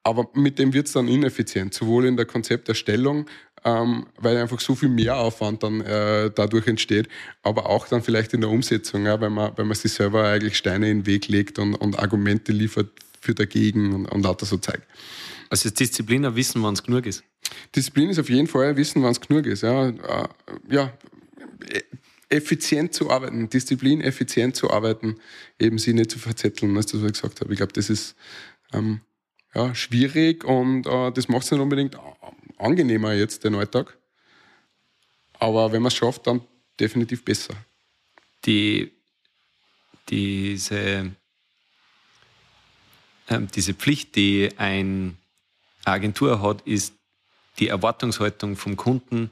aber 0.02 0.30
mit 0.32 0.58
dem 0.58 0.72
wird 0.72 0.86
es 0.86 0.94
dann 0.94 1.06
ineffizient, 1.06 1.74
sowohl 1.74 2.06
in 2.06 2.16
der 2.16 2.24
Konzepterstellung 2.24 3.26
ähm, 3.64 4.06
weil 4.18 4.36
einfach 4.36 4.60
so 4.60 4.74
viel 4.74 4.88
Mehraufwand 4.88 5.62
dann 5.62 5.80
äh, 5.80 6.30
dadurch 6.34 6.66
entsteht, 6.66 7.08
aber 7.42 7.68
auch 7.68 7.88
dann 7.88 8.02
vielleicht 8.02 8.34
in 8.34 8.40
der 8.40 8.50
Umsetzung, 8.50 9.06
ja, 9.06 9.20
weil, 9.20 9.30
man, 9.30 9.52
weil 9.56 9.64
man 9.64 9.74
sich 9.74 9.92
selber 9.92 10.24
eigentlich 10.24 10.56
Steine 10.56 10.90
in 10.90 11.00
den 11.00 11.06
Weg 11.06 11.28
legt 11.28 11.58
und, 11.58 11.74
und 11.74 11.98
Argumente 11.98 12.52
liefert 12.52 12.90
für 13.20 13.34
dagegen 13.34 13.94
und, 13.94 14.06
und 14.06 14.22
lauter 14.22 14.46
so 14.46 14.56
zeigt. 14.58 14.86
Also 15.50 15.68
ist 15.68 15.80
Disziplin 15.80 16.24
ein 16.24 16.36
Wissen, 16.36 16.62
wann 16.62 16.74
es 16.74 16.82
genug 16.82 17.06
ist? 17.06 17.24
Disziplin 17.74 18.10
ist 18.10 18.18
auf 18.18 18.28
jeden 18.28 18.46
Fall 18.46 18.70
ein 18.70 18.76
Wissen, 18.76 19.02
wann 19.02 19.12
es 19.12 19.20
genug 19.20 19.46
ist. 19.46 19.62
Ja, 19.62 19.88
äh, 19.88 20.28
ja, 20.68 20.92
effizient 22.28 22.92
zu 22.92 23.10
arbeiten, 23.10 23.48
Disziplin 23.48 24.00
effizient 24.00 24.54
zu 24.54 24.70
arbeiten, 24.70 25.16
eben 25.58 25.78
sie 25.78 25.94
nicht 25.94 26.10
zu 26.10 26.18
verzetteln, 26.18 26.76
als 26.76 26.86
das, 26.86 27.00
was 27.00 27.06
ich 27.06 27.12
gesagt 27.14 27.40
habe. 27.40 27.52
Ich 27.52 27.56
glaube, 27.56 27.72
das 27.72 27.88
ist 27.88 28.16
ähm, 28.72 29.00
ja, 29.54 29.74
schwierig 29.74 30.44
und 30.44 30.86
äh, 30.86 31.10
das 31.12 31.28
macht 31.28 31.44
es 31.44 31.50
nicht 31.50 31.60
unbedingt 31.60 31.96
angenehmer 32.58 33.12
jetzt 33.14 33.44
den 33.44 33.54
Alltag. 33.54 33.96
Aber 35.38 35.72
wenn 35.72 35.82
man 35.82 35.88
es 35.88 35.94
schafft, 35.94 36.26
dann 36.26 36.40
definitiv 36.78 37.24
besser. 37.24 37.54
Die, 38.44 38.90
diese, 40.08 41.12
ähm, 43.28 43.48
diese 43.54 43.74
Pflicht, 43.74 44.16
die 44.16 44.50
eine 44.56 45.14
Agentur 45.84 46.42
hat, 46.42 46.62
ist 46.62 46.94
die 47.58 47.68
Erwartungshaltung 47.68 48.56
vom 48.56 48.76
Kunden 48.76 49.30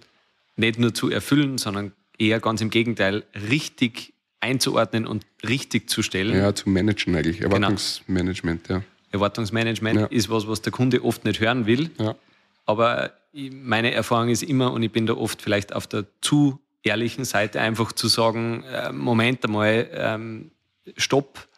nicht 0.56 0.78
nur 0.78 0.94
zu 0.94 1.10
erfüllen, 1.10 1.58
sondern 1.58 1.92
eher 2.18 2.40
ganz 2.40 2.60
im 2.60 2.70
Gegenteil, 2.70 3.24
richtig 3.34 4.12
einzuordnen 4.40 5.06
und 5.06 5.24
richtig 5.46 5.88
zu 5.90 6.02
stellen. 6.02 6.36
Ja, 6.36 6.54
zu 6.54 6.68
managen 6.68 7.14
eigentlich. 7.14 7.40
Erwartungsmanagement, 7.40 8.68
ja. 8.68 8.82
Erwartungsmanagement 9.12 10.00
Ja. 10.00 10.06
ist 10.06 10.28
was, 10.28 10.46
was 10.46 10.62
der 10.62 10.72
Kunde 10.72 11.04
oft 11.04 11.24
nicht 11.24 11.40
hören 11.40 11.66
will. 11.66 11.90
Ja. 11.98 12.16
Aber 12.66 13.12
meine 13.34 13.92
Erfahrung 13.92 14.28
ist 14.28 14.42
immer, 14.42 14.72
und 14.72 14.82
ich 14.82 14.92
bin 14.92 15.06
da 15.06 15.14
oft 15.14 15.40
vielleicht 15.40 15.72
auf 15.72 15.86
der 15.86 16.04
zu 16.20 16.60
ehrlichen 16.82 17.24
Seite, 17.24 17.60
einfach 17.60 17.92
zu 17.92 18.08
sagen, 18.08 18.64
äh, 18.64 18.92
Moment 18.92 19.44
einmal, 19.44 19.88
ähm, 19.92 20.50
stopp, 20.96 21.48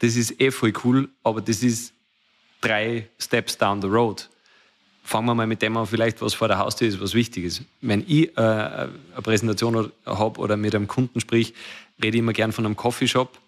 das 0.00 0.16
ist 0.16 0.40
eh 0.40 0.50
voll 0.50 0.72
cool, 0.84 1.08
aber 1.22 1.40
das 1.40 1.62
ist 1.62 1.92
drei 2.60 3.08
Steps 3.18 3.56
down 3.58 3.82
the 3.82 3.88
road. 3.88 4.28
Fangen 5.02 5.26
wir 5.26 5.34
mal 5.34 5.46
mit 5.46 5.62
dem 5.62 5.76
an, 5.76 5.86
vielleicht 5.86 6.20
was 6.20 6.34
vor 6.34 6.48
der 6.48 6.58
Haustür 6.58 6.86
ist, 6.86 7.00
was 7.00 7.14
wichtig 7.14 7.44
ist. 7.44 7.62
Wenn 7.80 8.04
ich 8.06 8.36
äh, 8.36 8.40
eine 8.40 8.92
Präsentation 9.22 9.90
habe 10.04 10.40
oder 10.40 10.56
mit 10.56 10.74
einem 10.74 10.86
Kunden 10.86 11.20
sprich, 11.20 11.54
rede 12.02 12.16
ich 12.16 12.22
immer 12.22 12.34
gern 12.34 12.52
von 12.52 12.66
einem 12.66 12.76
Coffeeshop, 12.76 13.38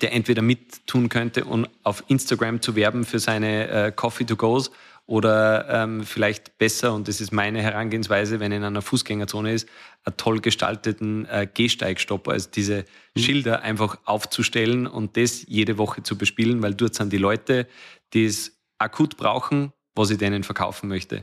der 0.00 0.12
entweder 0.12 0.42
mittun 0.42 1.08
könnte, 1.08 1.44
um 1.44 1.66
auf 1.84 2.02
Instagram 2.08 2.60
zu 2.60 2.74
werben 2.74 3.04
für 3.04 3.20
seine 3.20 3.68
äh, 3.68 3.92
Coffee-to-Goes 3.92 4.72
oder 5.06 5.68
ähm, 5.68 6.04
vielleicht 6.04 6.58
besser, 6.58 6.92
und 6.92 7.06
das 7.06 7.20
ist 7.20 7.32
meine 7.32 7.62
Herangehensweise, 7.62 8.40
wenn 8.40 8.50
in 8.50 8.64
einer 8.64 8.82
Fußgängerzone 8.82 9.52
ist, 9.52 9.68
einen 10.04 10.16
toll 10.16 10.40
gestalteten 10.40 11.26
äh, 11.26 11.46
Gehsteigstopper, 11.52 12.32
also 12.32 12.50
diese 12.52 12.84
Schilder 13.16 13.62
einfach 13.62 13.98
aufzustellen 14.04 14.86
und 14.88 15.16
das 15.16 15.44
jede 15.46 15.78
Woche 15.78 16.02
zu 16.02 16.18
bespielen, 16.18 16.60
weil 16.62 16.74
dort 16.74 16.96
sind 16.96 17.12
die 17.12 17.18
Leute, 17.18 17.68
die 18.12 18.24
es 18.24 18.58
akut 18.78 19.16
brauchen, 19.16 19.72
was 19.94 20.10
ich 20.10 20.18
denen 20.18 20.42
verkaufen 20.42 20.88
möchte. 20.88 21.22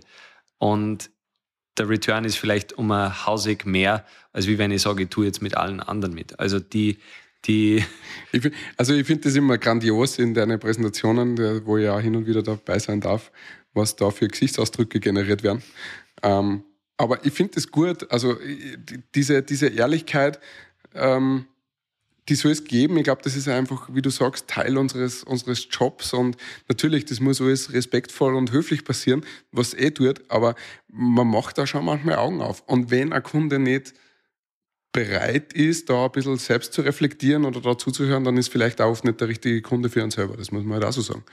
Und 0.57 1.09
der 1.77 1.89
Return 1.89 2.23
ist 2.23 2.37
vielleicht 2.37 2.73
um 2.73 2.91
ein 2.91 3.25
Hausig 3.25 3.65
mehr, 3.65 4.05
als 4.31 4.47
wie 4.47 4.57
wenn 4.57 4.71
ich 4.71 4.81
sage, 4.81 5.03
ich 5.03 5.09
tue 5.09 5.25
jetzt 5.25 5.41
mit 5.41 5.57
allen 5.57 5.79
anderen 5.79 6.13
mit. 6.13 6.39
Also 6.39 6.59
die, 6.59 6.99
die, 7.45 7.83
Ich, 8.31 8.49
also 8.77 8.93
ich 8.93 9.05
finde 9.05 9.23
das 9.23 9.35
immer 9.35 9.57
grandios 9.57 10.17
in 10.17 10.33
deinen 10.33 10.59
Präsentationen, 10.59 11.37
wo 11.65 11.77
ich 11.77 11.85
ja 11.85 11.99
hin 11.99 12.15
und 12.15 12.25
wieder 12.25 12.41
dabei 12.41 12.79
sein 12.79 12.99
darf, 12.99 13.31
was 13.73 13.95
da 13.95 14.09
für 14.11 14.27
Gesichtsausdrücke 14.27 14.99
generiert 14.99 15.43
werden. 15.43 15.61
Ähm, 16.23 16.63
aber 16.97 17.25
ich 17.25 17.33
finde 17.33 17.53
das 17.55 17.69
gut, 17.69 18.11
also 18.11 18.33
die- 18.35 19.03
diese, 19.13 19.43
diese 19.43 19.67
Ehrlichkeit, 19.67 20.39
ähm, 20.95 21.45
die 22.29 22.35
soll 22.35 22.51
es 22.51 22.63
geben. 22.63 22.97
Ich 22.97 23.03
glaube, 23.03 23.21
das 23.23 23.35
ist 23.35 23.47
einfach, 23.49 23.89
wie 23.93 24.01
du 24.01 24.09
sagst, 24.09 24.47
Teil 24.47 24.77
unseres, 24.77 25.23
unseres 25.23 25.67
Jobs 25.69 26.13
und 26.13 26.37
natürlich, 26.69 27.05
das 27.05 27.19
muss 27.19 27.41
alles 27.41 27.73
respektvoll 27.73 28.35
und 28.35 28.51
höflich 28.51 28.85
passieren, 28.85 29.25
was 29.51 29.73
eh 29.73 29.91
tut, 29.91 30.21
aber 30.29 30.55
man 30.87 31.27
macht 31.27 31.57
da 31.57 31.67
schon 31.67 31.83
manchmal 31.85 32.15
Augen 32.15 32.41
auf. 32.41 32.63
Und 32.65 32.91
wenn 32.91 33.11
ein 33.11 33.23
Kunde 33.23 33.59
nicht 33.59 33.93
bereit 34.93 35.51
ist, 35.53 35.89
da 35.89 36.05
ein 36.05 36.11
bisschen 36.11 36.37
selbst 36.37 36.71
zu 36.71 36.81
reflektieren 36.81 37.43
oder 37.43 37.59
da 37.59 37.77
zuzuhören, 37.77 38.23
dann 38.23 38.37
ist 38.37 38.49
vielleicht 38.49 38.79
auch 38.79 38.91
oft 38.91 39.03
nicht 39.03 39.19
der 39.19 39.27
richtige 39.27 39.61
Kunde 39.61 39.89
für 39.89 40.03
uns 40.03 40.15
selber. 40.15 40.37
Das 40.37 40.51
muss 40.51 40.63
man 40.63 40.75
halt 40.75 40.85
auch 40.85 40.93
so 40.93 41.01
sagen. 41.01 41.23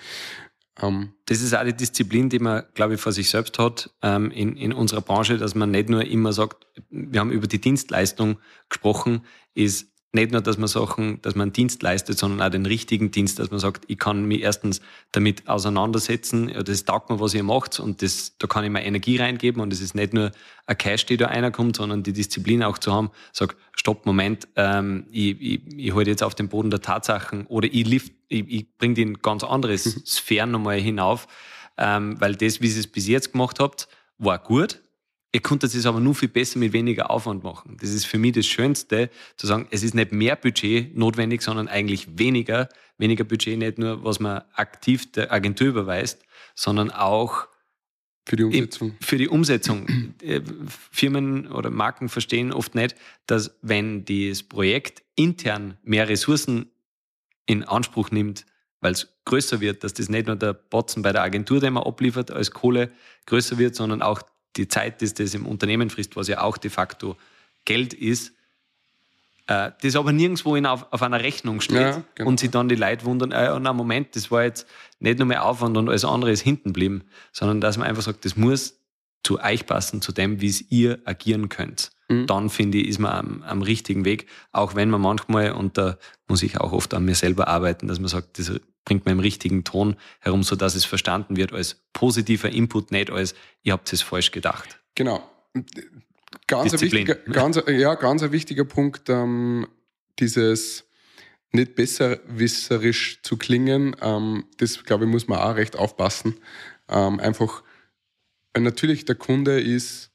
Ähm, 0.80 1.12
das 1.26 1.42
ist 1.42 1.54
auch 1.54 1.64
die 1.64 1.76
Disziplin, 1.76 2.28
die 2.28 2.38
man, 2.38 2.64
glaube 2.74 2.94
ich, 2.94 3.00
vor 3.00 3.12
sich 3.12 3.28
selbst 3.28 3.58
hat 3.58 3.90
ähm, 4.02 4.30
in, 4.30 4.56
in 4.56 4.72
unserer 4.72 5.02
Branche, 5.02 5.36
dass 5.36 5.54
man 5.54 5.70
nicht 5.70 5.88
nur 5.88 6.04
immer 6.04 6.32
sagt, 6.32 6.66
wir 6.90 7.20
haben 7.20 7.30
über 7.30 7.46
die 7.46 7.60
Dienstleistung 7.60 8.38
gesprochen, 8.68 9.24
ist 9.54 9.89
nicht 10.12 10.32
nur, 10.32 10.40
dass 10.40 10.58
man 10.58 10.66
Sachen, 10.66 11.22
dass 11.22 11.36
man 11.36 11.44
einen 11.44 11.52
Dienst 11.52 11.82
leistet, 11.82 12.18
sondern 12.18 12.44
auch 12.44 12.50
den 12.50 12.66
richtigen 12.66 13.12
Dienst, 13.12 13.38
dass 13.38 13.50
man 13.50 13.60
sagt, 13.60 13.84
ich 13.86 13.98
kann 13.98 14.24
mich 14.24 14.42
erstens 14.42 14.80
damit 15.12 15.48
auseinandersetzen, 15.48 16.48
ja, 16.48 16.62
das 16.62 16.84
taugt 16.84 17.10
mir, 17.10 17.20
was 17.20 17.32
ihr 17.32 17.44
macht 17.44 17.78
und 17.78 18.02
das, 18.02 18.36
da 18.38 18.48
kann 18.48 18.64
ich 18.64 18.70
mir 18.70 18.82
Energie 18.82 19.18
reingeben 19.18 19.62
und 19.62 19.72
es 19.72 19.80
ist 19.80 19.94
nicht 19.94 20.12
nur 20.12 20.32
ein 20.66 20.78
Cash, 20.78 21.06
die 21.06 21.16
da 21.16 21.26
einer 21.26 21.52
kommt, 21.52 21.76
sondern 21.76 22.02
die 22.02 22.12
Disziplin 22.12 22.64
auch 22.64 22.78
zu 22.78 22.92
haben, 22.92 23.10
sag, 23.32 23.54
stopp, 23.76 24.04
Moment, 24.04 24.48
ähm, 24.56 25.06
ich, 25.12 25.40
ich, 25.40 25.60
ich 25.76 25.94
halte 25.94 26.10
jetzt 26.10 26.24
auf 26.24 26.34
den 26.34 26.48
Boden 26.48 26.70
der 26.70 26.80
Tatsachen 26.80 27.46
oder 27.46 27.68
ich 27.70 27.86
lift, 27.86 28.12
ich, 28.28 28.48
ich 28.48 28.78
bringe 28.78 28.94
die 28.94 29.02
in 29.02 29.14
ganz 29.14 29.44
andere 29.44 29.78
Sphären 29.78 30.50
nochmal 30.50 30.80
hinauf, 30.80 31.28
ähm, 31.78 32.20
weil 32.20 32.34
das, 32.34 32.60
wie 32.60 32.66
ihr 32.66 32.78
es 32.78 32.88
bis 32.88 33.06
jetzt 33.06 33.32
gemacht 33.32 33.60
habt, 33.60 33.86
war 34.18 34.38
gut. 34.38 34.80
Ihr 35.32 35.40
konntet 35.40 35.72
es 35.74 35.86
aber 35.86 36.00
nur 36.00 36.14
viel 36.14 36.28
besser 36.28 36.58
mit 36.58 36.72
weniger 36.72 37.10
Aufwand 37.10 37.44
machen. 37.44 37.76
Das 37.80 37.90
ist 37.90 38.04
für 38.04 38.18
mich 38.18 38.32
das 38.32 38.46
Schönste, 38.46 39.10
zu 39.36 39.46
sagen, 39.46 39.68
es 39.70 39.84
ist 39.84 39.94
nicht 39.94 40.10
mehr 40.10 40.34
Budget 40.34 40.96
notwendig, 40.96 41.42
sondern 41.42 41.68
eigentlich 41.68 42.18
weniger. 42.18 42.68
Weniger 42.98 43.24
Budget 43.24 43.56
nicht 43.58 43.78
nur, 43.78 44.02
was 44.02 44.18
man 44.18 44.42
aktiv 44.54 45.12
der 45.12 45.32
Agentur 45.32 45.68
überweist, 45.68 46.24
sondern 46.54 46.90
auch 46.90 47.46
für 48.26 48.36
die 48.36 48.44
Umsetzung. 48.44 48.94
für 49.00 49.18
die 49.18 49.28
Umsetzung. 49.28 50.14
Äh, 50.22 50.42
Firmen 50.90 51.50
oder 51.50 51.70
Marken 51.70 52.08
verstehen 52.08 52.52
oft 52.52 52.74
nicht, 52.74 52.94
dass 53.26 53.58
wenn 53.62 54.04
das 54.04 54.42
Projekt 54.42 55.02
intern 55.16 55.78
mehr 55.82 56.08
Ressourcen 56.08 56.70
in 57.46 57.64
Anspruch 57.64 58.10
nimmt, 58.10 58.44
weil 58.80 58.92
es 58.92 59.08
größer 59.24 59.60
wird, 59.60 59.82
dass 59.82 59.94
das 59.94 60.08
nicht 60.08 60.26
nur 60.26 60.36
der 60.36 60.52
Botzen 60.52 61.02
bei 61.02 61.12
der 61.12 61.22
Agentur, 61.22 61.60
den 61.60 61.72
man 61.72 61.84
abliefert, 61.84 62.30
als 62.30 62.50
Kohle 62.50 62.92
größer 63.26 63.58
wird, 63.58 63.74
sondern 63.74 64.02
auch 64.02 64.22
die 64.56 64.68
Zeit, 64.68 65.00
die 65.00 65.12
das 65.12 65.34
im 65.34 65.46
Unternehmen 65.46 65.90
frisst, 65.90 66.16
was 66.16 66.28
ja 66.28 66.42
auch 66.42 66.58
de 66.58 66.70
facto 66.70 67.16
Geld 67.64 67.94
ist, 67.94 68.32
äh, 69.46 69.72
das 69.82 69.96
aber 69.96 70.12
nirgendwo 70.12 70.54
in, 70.56 70.64
auf, 70.66 70.86
auf 70.92 71.02
einer 71.02 71.20
Rechnung 71.20 71.60
steht 71.60 71.80
Ja, 71.80 72.02
genau. 72.14 72.28
und 72.28 72.40
sich 72.40 72.50
dann 72.50 72.68
die 72.68 72.76
Leute 72.76 73.04
wundern, 73.04 73.32
äh, 73.32 73.58
na 73.58 73.72
Moment, 73.72 74.14
das 74.14 74.30
war 74.30 74.44
jetzt 74.44 74.66
nicht 75.00 75.18
nur 75.18 75.26
mehr 75.26 75.44
Aufwand 75.44 75.76
und 75.76 75.88
alles 75.88 76.04
andere 76.04 76.30
ist 76.30 76.42
hinten 76.42 76.70
geblieben, 76.70 77.02
sondern 77.32 77.60
dass 77.60 77.76
man 77.76 77.88
einfach 77.88 78.02
sagt, 78.02 78.24
das 78.24 78.36
muss 78.36 78.78
zu 79.22 79.40
euch 79.40 79.66
passen, 79.66 80.02
zu 80.02 80.12
dem, 80.12 80.40
wie 80.40 80.48
es 80.48 80.70
ihr 80.70 81.00
agieren 81.04 81.48
könnt. 81.48 81.90
Mhm. 82.10 82.26
Dann 82.26 82.50
finde 82.50 82.78
ich, 82.78 82.88
ist 82.88 82.98
man 82.98 83.12
am, 83.12 83.42
am 83.44 83.62
richtigen 83.62 84.04
Weg, 84.04 84.26
auch 84.50 84.74
wenn 84.74 84.90
man 84.90 85.00
manchmal, 85.00 85.52
und 85.52 85.78
da 85.78 85.96
muss 86.26 86.42
ich 86.42 86.60
auch 86.60 86.72
oft 86.72 86.92
an 86.92 87.04
mir 87.04 87.14
selber 87.14 87.46
arbeiten, 87.46 87.86
dass 87.86 88.00
man 88.00 88.08
sagt, 88.08 88.38
das 88.38 88.52
bringt 88.84 89.06
man 89.06 89.12
im 89.12 89.20
richtigen 89.20 89.62
Ton 89.62 89.96
herum, 90.18 90.42
so 90.42 90.56
dass 90.56 90.74
es 90.74 90.84
verstanden 90.84 91.36
wird 91.36 91.52
als 91.52 91.80
positiver 91.92 92.50
Input, 92.50 92.90
nicht 92.90 93.10
als, 93.10 93.34
ihr 93.62 93.72
habt 93.72 93.92
es 93.92 94.02
falsch 94.02 94.32
gedacht. 94.32 94.80
Genau. 94.96 95.22
Ganz 96.48 96.74
ein, 96.74 96.80
wichtiger, 96.80 97.14
ganz, 97.14 97.60
ja, 97.68 97.94
ganz 97.94 98.22
ein 98.24 98.32
wichtiger 98.32 98.64
Punkt, 98.64 99.08
ähm, 99.08 99.68
dieses 100.18 100.84
nicht 101.52 101.76
besserwisserisch 101.76 103.22
zu 103.22 103.36
klingen, 103.36 103.94
ähm, 104.00 104.46
das 104.56 104.82
glaube 104.84 105.04
ich, 105.04 105.10
muss 105.10 105.28
man 105.28 105.38
auch 105.38 105.54
recht 105.54 105.76
aufpassen. 105.76 106.36
Ähm, 106.88 107.20
einfach, 107.20 107.62
weil 108.52 108.64
natürlich 108.64 109.04
der 109.04 109.16
Kunde 109.16 109.60
ist, 109.60 110.09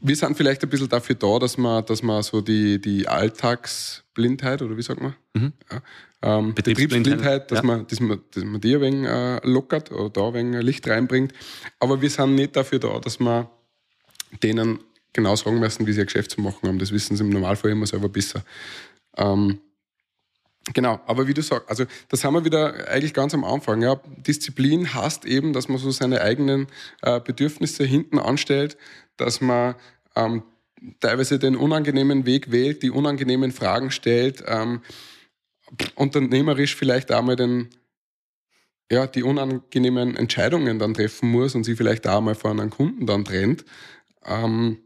wir 0.00 0.16
sind 0.16 0.36
vielleicht 0.36 0.62
ein 0.62 0.70
bisschen 0.70 0.88
dafür 0.88 1.14
da, 1.14 1.38
dass 1.38 1.58
man, 1.58 1.84
dass 1.86 2.02
man 2.02 2.22
so 2.22 2.40
die, 2.40 2.80
die 2.80 3.06
Alltagsblindheit, 3.06 4.62
oder 4.62 4.76
wie 4.76 4.82
sagt 4.82 5.00
man? 5.00 5.14
Mhm. 5.34 5.52
Ja, 5.70 6.38
ähm, 6.38 6.54
Betriebsblindheit, 6.54 7.50
dass, 7.50 7.58
ja. 7.58 7.64
man, 7.64 7.86
dass, 7.86 8.00
man, 8.00 8.20
dass 8.32 8.44
man 8.44 8.60
die 8.60 8.74
ein 8.74 8.80
wenig 8.80 9.08
äh, 9.08 9.46
lockert 9.46 9.92
oder 9.92 10.10
da 10.10 10.28
ein 10.28 10.34
wenig 10.34 10.62
Licht 10.62 10.88
reinbringt. 10.88 11.32
Aber 11.80 12.00
wir 12.00 12.08
sind 12.08 12.34
nicht 12.34 12.56
dafür 12.56 12.78
da, 12.78 12.98
dass 12.98 13.20
man 13.20 13.46
denen 14.42 14.78
genau 15.12 15.36
sagen 15.36 15.60
müssen, 15.60 15.86
wie 15.86 15.92
sie 15.92 16.00
ihr 16.00 16.06
Geschäft 16.06 16.30
zu 16.30 16.40
machen 16.40 16.68
haben. 16.68 16.78
Das 16.78 16.92
wissen 16.92 17.16
sie 17.16 17.22
im 17.22 17.30
Normalfall 17.30 17.70
immer 17.72 17.86
selber 17.86 18.08
besser. 18.08 18.42
Ähm, 19.16 19.60
genau, 20.72 21.00
aber 21.06 21.26
wie 21.26 21.34
du 21.34 21.42
sagst, 21.42 21.68
also 21.68 21.84
das 22.08 22.24
haben 22.24 22.34
wir 22.34 22.44
wieder 22.44 22.88
eigentlich 22.88 23.14
ganz 23.14 23.34
am 23.34 23.44
Anfang. 23.44 23.82
Ja. 23.82 24.00
Disziplin 24.16 24.94
heißt 24.94 25.24
eben, 25.24 25.52
dass 25.52 25.68
man 25.68 25.78
so 25.78 25.90
seine 25.90 26.20
eigenen 26.20 26.68
äh, 27.02 27.20
Bedürfnisse 27.20 27.84
hinten 27.84 28.18
anstellt, 28.18 28.76
dass 29.16 29.40
man 29.40 29.74
ähm, 30.16 30.42
teilweise 31.00 31.38
den 31.38 31.56
unangenehmen 31.56 32.26
Weg 32.26 32.50
wählt, 32.50 32.82
die 32.82 32.90
unangenehmen 32.90 33.52
Fragen 33.52 33.90
stellt, 33.90 34.44
ähm, 34.46 34.82
unternehmerisch 35.94 36.76
vielleicht 36.76 37.10
einmal 37.10 37.36
den, 37.36 37.70
ja, 38.90 39.06
die 39.06 39.22
unangenehmen 39.22 40.16
Entscheidungen 40.16 40.78
dann 40.78 40.94
treffen 40.94 41.30
muss 41.30 41.54
und 41.54 41.64
sie 41.64 41.76
vielleicht 41.76 42.06
auch 42.06 42.20
mal 42.20 42.34
von 42.34 42.60
einem 42.60 42.70
Kunden 42.70 43.06
dann 43.06 43.24
trennt. 43.24 43.64
Ähm, 44.24 44.78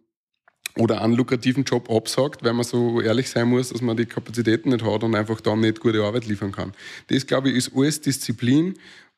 oder 0.79 1.03
einen 1.03 1.15
lukrativen 1.15 1.65
Job 1.65 1.91
absagt, 1.91 2.45
weil 2.45 2.53
man 2.53 2.65
so 2.65 3.01
ehrlich 3.01 3.29
sein 3.29 3.49
muss, 3.49 3.71
dass 3.71 3.83
man 3.83 3.97
die 3.97 4.07
Kapazitäten 4.07 4.71
nicht 4.71 4.85
hat 4.85 5.03
und 5.03 5.15
einfach 5.15 5.41
dann 5.41 5.61
nicht 5.61 5.81
gute 5.81 6.03
Arbeit 6.03 6.27
liefern 6.27 6.53
kann. 6.53 6.73
Das, 7.09 7.27
glaube 7.27 7.51
ich, 7.51 7.57
ist 7.57 7.73
alles 7.75 8.01
Disziplin 8.01 8.75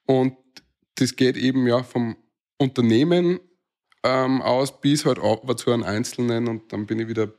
und 0.07 0.35
das 0.97 1.17
geht 1.17 1.37
eben 1.37 1.67
ja 1.67 1.83
vom 1.83 2.17
Unternehmen 2.59 3.41
ähm, 4.03 4.41
aus 4.43 4.81
bis 4.81 5.05
halt 5.05 5.19
aber 5.19 5.57
zu 5.57 5.73
einem 5.73 5.83
Einzelnen 5.83 6.49
und 6.49 6.73
dann 6.73 6.87
bin 6.87 6.99
ich 6.99 7.09
wieder, 7.09 7.33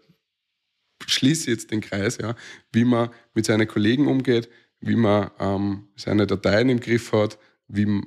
schließe 1.06 1.50
jetzt 1.50 1.72
den 1.72 1.82
Kreis, 1.82 2.18
ja, 2.18 2.36
wie 2.72 2.86
man 2.86 3.10
mit 3.34 3.46
seinen 3.46 3.68
Kollegen 3.68 4.08
umgeht, 4.08 4.50
wie 4.80 4.96
man 4.96 5.32
ähm, 5.40 5.88
seine 5.96 6.28
Dateien 6.28 6.70
im 6.70 6.80
Griff 6.80 7.12
hat, 7.12 7.40
wie, 7.68 8.02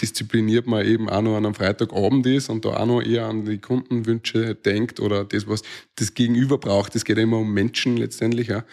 diszipliniert 0.00 0.66
man 0.66 0.84
eben 0.86 1.08
auch 1.08 1.22
noch 1.22 1.36
an 1.36 1.46
einem 1.46 1.54
Freitagabend 1.54 2.26
ist 2.26 2.48
und 2.48 2.64
da 2.64 2.70
auch 2.70 2.86
noch 2.86 3.02
eher 3.02 3.26
an 3.26 3.44
die 3.44 3.58
Kundenwünsche 3.58 4.54
denkt 4.54 5.00
oder 5.00 5.24
das, 5.24 5.46
was 5.46 5.62
das 5.96 6.14
Gegenüber 6.14 6.58
braucht. 6.58 6.94
Es 6.96 7.04
geht 7.04 7.18
immer 7.18 7.38
um 7.38 7.52
Menschen 7.52 7.96
letztendlich. 7.96 8.48
Ja. 8.48 8.64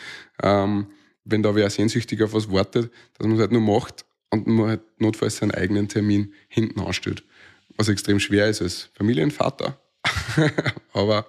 Ähm, 0.41 0.88
wenn 1.25 1.43
da 1.43 1.55
wer 1.55 1.69
sehnsüchtig 1.69 2.21
auf 2.23 2.34
was 2.34 2.51
wartet, 2.51 2.91
dass 3.17 3.27
man 3.27 3.36
es 3.36 3.41
halt 3.41 3.51
nur 3.51 3.62
macht 3.62 4.05
und 4.29 4.47
man 4.47 4.67
halt 4.67 4.82
notfalls 4.99 5.38
seinen 5.38 5.51
eigenen 5.51 5.88
Termin 5.88 6.34
hinten 6.47 6.79
anstellt. 6.79 7.23
Was 7.75 7.89
extrem 7.89 8.19
schwer 8.19 8.47
ist 8.49 8.62
als 8.62 8.89
Familienvater. 8.93 9.79
Aber 10.93 11.27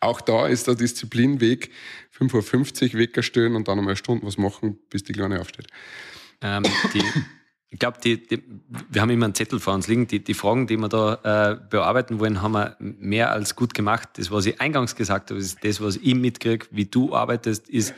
auch 0.00 0.20
da 0.20 0.46
ist 0.46 0.66
der 0.66 0.74
Disziplinweg 0.74 1.70
5.50 2.16 2.94
Uhr 2.94 3.00
Wecker 3.00 3.22
stellen 3.22 3.56
und 3.56 3.68
dann 3.68 3.78
einmal 3.78 3.92
eine 3.92 3.96
Stunde 3.96 4.26
was 4.26 4.38
machen, 4.38 4.78
bis 4.90 5.02
die 5.02 5.12
Kleine 5.12 5.40
aufsteht. 5.40 5.66
Ähm, 6.40 6.62
die, 6.92 7.02
ich 7.74 7.80
glaube, 7.80 7.98
wir 8.02 9.02
haben 9.02 9.10
immer 9.10 9.24
einen 9.24 9.34
Zettel 9.34 9.58
vor 9.58 9.74
uns 9.74 9.88
liegen. 9.88 10.06
Die, 10.06 10.22
die 10.22 10.34
Fragen, 10.34 10.68
die 10.68 10.76
wir 10.76 10.88
da 10.88 11.54
äh, 11.54 11.56
bearbeiten 11.56 12.20
wollen, 12.20 12.40
haben 12.40 12.52
wir 12.52 12.76
mehr 12.78 13.32
als 13.32 13.56
gut 13.56 13.74
gemacht. 13.74 14.10
Das, 14.12 14.30
was 14.30 14.46
ich 14.46 14.60
eingangs 14.60 14.94
gesagt 14.94 15.30
habe, 15.30 15.40
ist 15.40 15.64
das, 15.64 15.80
was 15.80 15.96
ich 15.96 16.14
mitkriege, 16.14 16.66
wie 16.70 16.84
du 16.84 17.16
arbeitest, 17.16 17.68
ist 17.68 17.92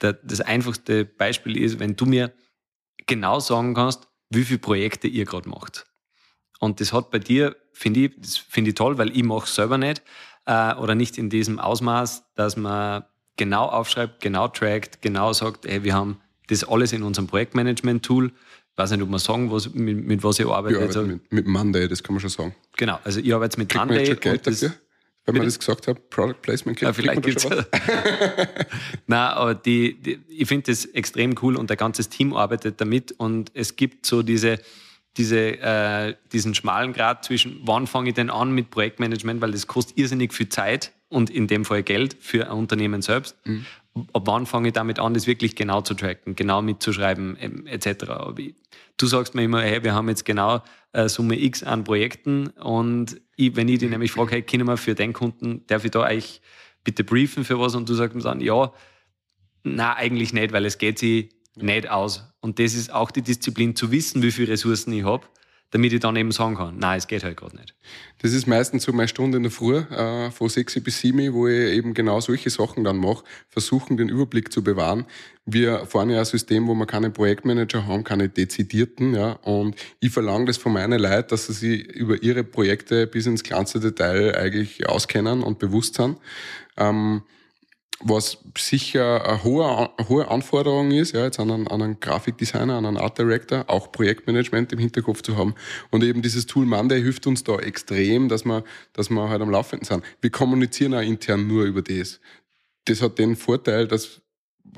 der, 0.00 0.12
das 0.12 0.40
einfachste 0.40 1.04
Beispiel 1.04 1.56
ist, 1.56 1.80
wenn 1.80 1.96
du 1.96 2.06
mir 2.06 2.32
genau 3.08 3.40
sagen 3.40 3.74
kannst, 3.74 4.06
wie 4.30 4.44
viele 4.44 4.60
Projekte 4.60 5.08
ihr 5.08 5.24
gerade 5.24 5.48
macht. 5.48 5.86
Und 6.60 6.80
das 6.80 6.92
hat 6.92 7.10
bei 7.10 7.18
dir, 7.18 7.56
finde 7.72 8.00
ich, 8.00 8.44
finde 8.48 8.70
ich 8.70 8.76
toll, 8.76 8.96
weil 8.96 9.10
ich 9.10 9.24
mache 9.24 9.46
es 9.46 9.56
selber 9.56 9.76
nicht 9.76 10.04
äh, 10.44 10.72
oder 10.74 10.94
nicht 10.94 11.18
in 11.18 11.30
diesem 11.30 11.58
Ausmaß, 11.58 12.32
dass 12.36 12.56
man 12.56 13.02
genau 13.36 13.64
aufschreibt, 13.66 14.20
genau 14.20 14.46
trackt, 14.46 15.02
genau 15.02 15.32
sagt, 15.32 15.66
hey, 15.66 15.82
wir 15.82 15.94
haben 15.94 16.20
das 16.46 16.62
alles 16.62 16.92
in 16.92 17.02
unserem 17.02 17.26
Projektmanagement-Tool. 17.26 18.30
Ich 18.78 18.82
weiß 18.82 18.90
nicht, 18.90 19.00
ob 19.02 19.08
man 19.08 19.18
sagen, 19.18 19.50
was, 19.50 19.72
mit, 19.72 20.04
mit 20.06 20.22
was 20.22 20.38
ich 20.38 20.46
arbeite. 20.46 20.76
Ich 20.76 20.82
arbeite 20.82 21.02
mit, 21.04 21.32
mit 21.32 21.46
Monday, 21.46 21.88
das 21.88 22.02
kann 22.02 22.14
man 22.14 22.20
schon 22.20 22.28
sagen. 22.28 22.54
Genau, 22.76 22.98
also 23.04 23.20
ich 23.20 23.32
arbeite 23.34 23.58
mit 23.58 23.70
Kriegt 23.70 23.78
man 23.80 23.88
Monday. 23.88 24.04
jetzt 24.10 24.22
schon 24.22 24.32
Geld 24.32 24.46
dafür? 24.46 24.72
Wenn 25.24 25.34
man 25.36 25.44
das 25.46 25.58
gesagt 25.58 25.88
hat, 25.88 26.10
Product 26.10 26.34
Placement, 26.42 26.80
Ja, 26.82 26.92
kriegt- 26.92 27.08
kriegt 27.24 27.40
vielleicht 27.40 27.48
man 27.48 27.62
gibt's. 27.64 27.86
schon 27.88 28.36
was? 28.36 28.66
Nein, 29.06 29.18
aber 29.32 29.54
die, 29.54 29.94
die, 29.94 30.20
ich 30.28 30.46
finde 30.46 30.70
das 30.70 30.84
extrem 30.84 31.34
cool 31.40 31.56
und 31.56 31.70
ein 31.70 31.76
ganzes 31.78 32.10
Team 32.10 32.34
arbeitet 32.34 32.78
damit 32.80 33.12
und 33.12 33.50
es 33.54 33.76
gibt 33.76 34.04
so 34.04 34.22
diese, 34.22 34.58
diese, 35.16 35.38
äh, 35.58 36.14
diesen 36.32 36.54
schmalen 36.54 36.92
Grad 36.92 37.24
zwischen, 37.24 37.60
wann 37.64 37.86
fange 37.86 38.10
ich 38.10 38.14
denn 38.14 38.28
an 38.28 38.52
mit 38.52 38.70
Projektmanagement, 38.70 39.40
weil 39.40 39.52
das 39.52 39.66
kostet 39.66 39.96
irrsinnig 39.96 40.34
viel 40.34 40.50
Zeit 40.50 40.92
und 41.08 41.30
in 41.30 41.46
dem 41.46 41.64
Fall 41.64 41.82
Geld 41.82 42.14
für 42.20 42.44
ein 42.50 42.52
Unternehmen 42.58 43.00
selbst. 43.00 43.36
Ab 44.12 44.22
wann 44.26 44.46
fange 44.46 44.68
ich 44.68 44.74
damit 44.74 44.98
an, 44.98 45.14
das 45.14 45.26
wirklich 45.26 45.56
genau 45.56 45.80
zu 45.80 45.94
tracken, 45.94 46.36
genau 46.36 46.62
mitzuschreiben, 46.62 47.36
ähm, 47.40 47.66
etc. 47.66 48.06
Du 48.96 49.06
sagst 49.06 49.34
mir 49.34 49.44
immer, 49.44 49.62
hey, 49.62 49.82
wir 49.82 49.94
haben 49.94 50.08
jetzt 50.08 50.24
genau 50.24 50.62
äh, 50.92 51.08
Summe 51.08 51.40
X 51.40 51.62
an 51.62 51.84
Projekten 51.84 52.48
und 52.48 53.20
ich, 53.36 53.56
wenn 53.56 53.68
ich 53.68 53.78
dich 53.78 53.90
nämlich 53.90 54.12
frage, 54.12 54.32
hey, 54.32 54.42
können 54.42 54.66
wir 54.66 54.76
für 54.76 54.94
den 54.94 55.12
Kunden, 55.12 55.66
darf 55.66 55.84
ich 55.84 55.90
da 55.90 56.02
eigentlich 56.02 56.40
bitte 56.84 57.04
briefen 57.04 57.44
für 57.44 57.58
was? 57.58 57.74
Und 57.74 57.88
du 57.88 57.94
sagst 57.94 58.14
mir 58.14 58.22
dann, 58.22 58.40
ja, 58.40 58.72
na 59.62 59.94
eigentlich 59.94 60.32
nicht, 60.32 60.52
weil 60.52 60.64
es 60.64 60.78
geht 60.78 60.98
sich 60.98 61.30
nicht 61.56 61.88
aus. 61.88 62.24
Und 62.40 62.58
das 62.58 62.74
ist 62.74 62.92
auch 62.92 63.10
die 63.10 63.22
Disziplin, 63.22 63.74
zu 63.74 63.90
wissen, 63.90 64.22
wie 64.22 64.30
viele 64.30 64.52
Ressourcen 64.52 64.92
ich 64.92 65.04
habe, 65.04 65.26
damit 65.70 65.92
ich 65.92 66.00
dann 66.00 66.16
eben 66.16 66.30
sagen 66.30 66.54
kann, 66.54 66.78
nein, 66.78 66.98
es 66.98 67.06
geht 67.06 67.24
halt 67.24 67.36
gerade 67.36 67.56
nicht. 67.56 67.74
Das 68.22 68.32
ist 68.32 68.46
meistens 68.46 68.84
so 68.84 68.92
meine 68.92 69.08
Stunde 69.08 69.36
in 69.36 69.42
der 69.42 69.52
Früh, 69.52 69.78
äh, 69.78 70.30
von 70.30 70.48
6 70.48 70.80
bis 70.80 71.00
7, 71.00 71.32
wo 71.32 71.48
ich 71.48 71.72
eben 71.72 71.92
genau 71.92 72.20
solche 72.20 72.50
Sachen 72.50 72.84
dann 72.84 72.96
mache, 72.96 73.24
versuchen 73.48 73.96
den 73.96 74.08
Überblick 74.08 74.52
zu 74.52 74.62
bewahren. 74.62 75.06
Wir 75.44 75.86
fahren 75.86 76.10
ja 76.10 76.20
ein 76.20 76.24
System, 76.24 76.66
wo 76.68 76.74
wir 76.74 76.86
keine 76.86 77.10
Projektmanager 77.10 77.86
haben, 77.86 78.04
keine 78.04 78.28
dezidierten, 78.28 79.14
ja, 79.14 79.32
und 79.32 79.76
ich 80.00 80.12
verlange 80.12 80.46
das 80.46 80.56
von 80.56 80.72
meinen 80.72 81.00
Leuten, 81.00 81.28
dass 81.28 81.46
sie 81.46 81.52
sich 81.52 81.86
über 81.86 82.22
ihre 82.22 82.44
Projekte 82.44 83.06
bis 83.06 83.26
ins 83.26 83.42
kleinste 83.42 83.80
Detail 83.80 84.36
eigentlich 84.36 84.88
auskennen 84.88 85.42
und 85.42 85.58
bewusst 85.58 85.94
sind. 85.94 86.18
Ähm, 86.76 87.22
was 88.00 88.38
sicher 88.58 89.26
eine 89.26 89.42
hohe, 89.42 89.90
hohe 90.08 90.28
Anforderung 90.28 90.90
ist, 90.90 91.12
ja, 91.12 91.24
jetzt 91.24 91.40
an 91.40 91.50
einen, 91.50 91.66
an 91.66 91.80
einen 91.80 92.00
Grafikdesigner, 92.00 92.76
an 92.76 92.84
einen 92.84 92.98
Art 92.98 93.18
Director, 93.18 93.64
auch 93.68 93.90
Projektmanagement 93.90 94.72
im 94.72 94.78
Hinterkopf 94.78 95.22
zu 95.22 95.36
haben. 95.36 95.54
Und 95.90 96.04
eben 96.04 96.20
dieses 96.20 96.46
Tool 96.46 96.66
Monday 96.66 97.00
hilft 97.00 97.26
uns 97.26 97.42
da 97.42 97.58
extrem, 97.58 98.28
dass 98.28 98.44
wir, 98.44 98.64
dass 98.92 99.08
wir 99.08 99.28
halt 99.30 99.40
am 99.40 99.50
Laufenden 99.50 99.86
sind. 99.86 100.04
Wir 100.20 100.30
kommunizieren 100.30 100.94
auch 100.94 101.00
intern 101.00 101.46
nur 101.46 101.64
über 101.64 101.80
das. 101.80 102.20
Das 102.84 103.00
hat 103.00 103.18
den 103.18 103.34
Vorteil, 103.34 103.88
dass 103.88 104.20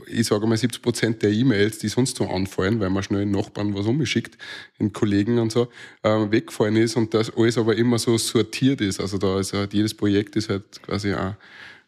ich 0.06 0.26
sage 0.26 0.46
mal 0.46 0.56
70 0.56 0.82
Prozent 0.82 1.22
der 1.22 1.30
E-Mails, 1.30 1.78
die 1.78 1.88
sonst 1.88 2.16
so 2.16 2.28
anfallen, 2.28 2.78
weil 2.78 2.90
man 2.90 3.02
schnell 3.02 3.20
den 3.20 3.30
Nachbarn 3.32 3.74
was 3.74 3.86
umgeschickt, 3.86 4.38
den 4.78 4.92
Kollegen 4.92 5.38
und 5.38 5.50
so, 5.50 5.68
ähm, 6.04 6.30
weggefallen 6.30 6.76
ist 6.76 6.96
und 6.96 7.14
das 7.14 7.34
alles 7.36 7.58
aber 7.58 7.74
immer 7.74 7.98
so 7.98 8.16
sortiert 8.18 8.80
ist. 8.80 9.00
Also 9.00 9.18
da 9.18 9.40
ist 9.40 9.54
halt 9.54 9.74
jedes 9.74 9.94
Projekt 9.94 10.36
ist 10.36 10.50
halt 10.50 10.82
quasi 10.82 11.12
ein, 11.14 11.36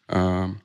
ähm, 0.09 0.57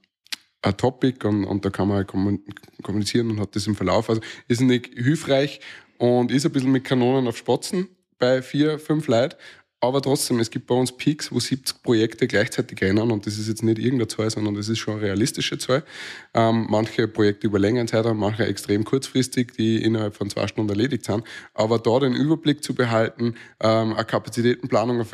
ein 0.67 0.77
Topic 0.77 1.27
und, 1.27 1.45
und 1.45 1.65
da 1.65 1.71
kann 1.71 1.89
man 1.89 1.99
halt 1.99 2.09
kommun- 2.09 2.43
kommunizieren 2.83 3.31
und 3.31 3.41
hat 3.41 3.55
das 3.55 3.67
im 3.67 3.75
Verlauf. 3.75 4.11
Also 4.11 4.21
ist 4.49 4.61
nicht 4.61 4.91
hilfreich 4.95 5.61
und 5.99 6.31
ist 6.31 6.45
ein 6.45 6.53
bisschen 6.53 6.73
mit 6.73 6.85
Kanonen 6.85 7.27
auf 7.29 7.37
Spatzen 7.37 7.89
bei 8.19 8.43
vier, 8.43 8.79
fünf 8.79 9.07
Leuten. 9.09 9.37
Aber 9.79 10.01
trotzdem, 10.01 10.41
es 10.41 10.51
gibt 10.51 10.67
bei 10.67 10.75
uns 10.75 10.91
Peaks, 10.91 11.31
wo 11.31 11.39
70 11.39 11.83
Projekte 11.83 12.27
gleichzeitig 12.27 12.81
rennen 12.81 13.11
und 13.11 13.27
das 13.27 13.39
ist 13.39 13.47
jetzt 13.47 13.63
nicht 13.63 13.79
irgendeine 13.79 14.09
Zahl, 14.09 14.31
sondern 14.31 14.55
das 14.55 14.71
ist 14.71 14.79
schon 14.79 14.95
eine 14.95 15.03
realistische 15.03 15.59
Zahl. 15.59 15.85
Ähm, 16.33 16.67
manche 16.71 17.07
Projekte 17.07 17.47
über 17.47 17.59
längeren 17.59 17.87
Zeitraum, 17.87 18.19
manche 18.19 18.47
extrem 18.47 18.85
kurzfristig, 18.85 19.53
die 19.53 19.83
innerhalb 19.83 20.17
von 20.17 20.31
zwei 20.31 20.47
Stunden 20.49 20.71
erledigt 20.71 21.05
sind. 21.05 21.25
Aber 21.53 21.79
da 21.79 22.01
den 22.01 22.15
Überblick 22.15 22.65
zu 22.65 22.75
behalten, 22.75 23.35
ähm, 23.61 23.93
eine 23.93 24.05
Kapazitätenplanung 24.05 25.01
auf 25.01 25.13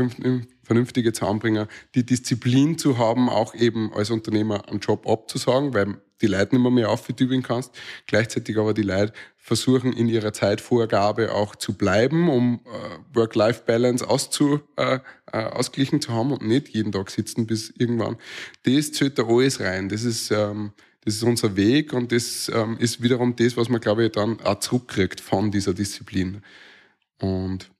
vernünftige 0.62 1.12
zusammenbringen, 1.12 1.66
die 1.94 2.07
Disziplin 2.07 2.79
zu 2.79 2.98
haben, 2.98 3.29
auch 3.29 3.55
eben 3.55 3.92
als 3.92 4.11
Unternehmer 4.11 4.68
einen 4.68 4.81
Job 4.81 5.09
abzusagen, 5.09 5.75
weil 5.75 5.96
die 6.20 6.29
Leute 6.29 6.55
nicht 6.55 6.62
mehr, 6.62 6.70
mehr 6.70 6.90
auftübeln 6.90 7.42
kannst, 7.42 7.75
gleichzeitig 8.07 8.57
aber 8.57 8.75
die 8.75 8.83
Leute 8.83 9.12
versuchen 9.37 9.92
in 9.92 10.09
ihrer 10.09 10.33
Zeitvorgabe 10.33 11.35
auch 11.35 11.57
zu 11.57 11.77
bleiben, 11.77 12.29
um 12.31 12.61
äh, 12.64 13.16
Work-Life-Balance 13.16 14.09
auszu, 14.09 14.61
äh, 14.77 15.01
äh, 15.33 15.38
ausglichen 15.38 16.01
zu 16.01 16.12
haben 16.12 16.31
und 16.31 16.46
nicht 16.46 16.68
jeden 16.68 16.92
Tag 16.92 17.11
sitzen 17.11 17.46
bis 17.46 17.70
irgendwann. 17.77 18.16
Das 18.62 18.92
zählt 18.92 19.18
da 19.18 19.25
alles 19.27 19.59
rein. 19.59 19.88
Das 19.88 20.05
ist, 20.05 20.31
ähm, 20.31 20.72
das 21.05 21.16
ist 21.16 21.25
unser 21.25 21.57
Weg 21.57 21.92
und 21.92 22.12
das 22.12 22.51
ähm, 22.55 22.77
ist 22.79 23.03
wiederum 23.03 23.35
das, 23.35 23.57
was 23.57 23.68
man, 23.68 23.81
glaube 23.81 24.07
ich, 24.07 24.12
dann 24.12 24.40
auch 24.42 24.61
zurückkriegt 24.61 25.20
von 25.20 25.51
dieser 25.51 25.75
Disziplin. 25.75 26.42
Und 27.18 27.71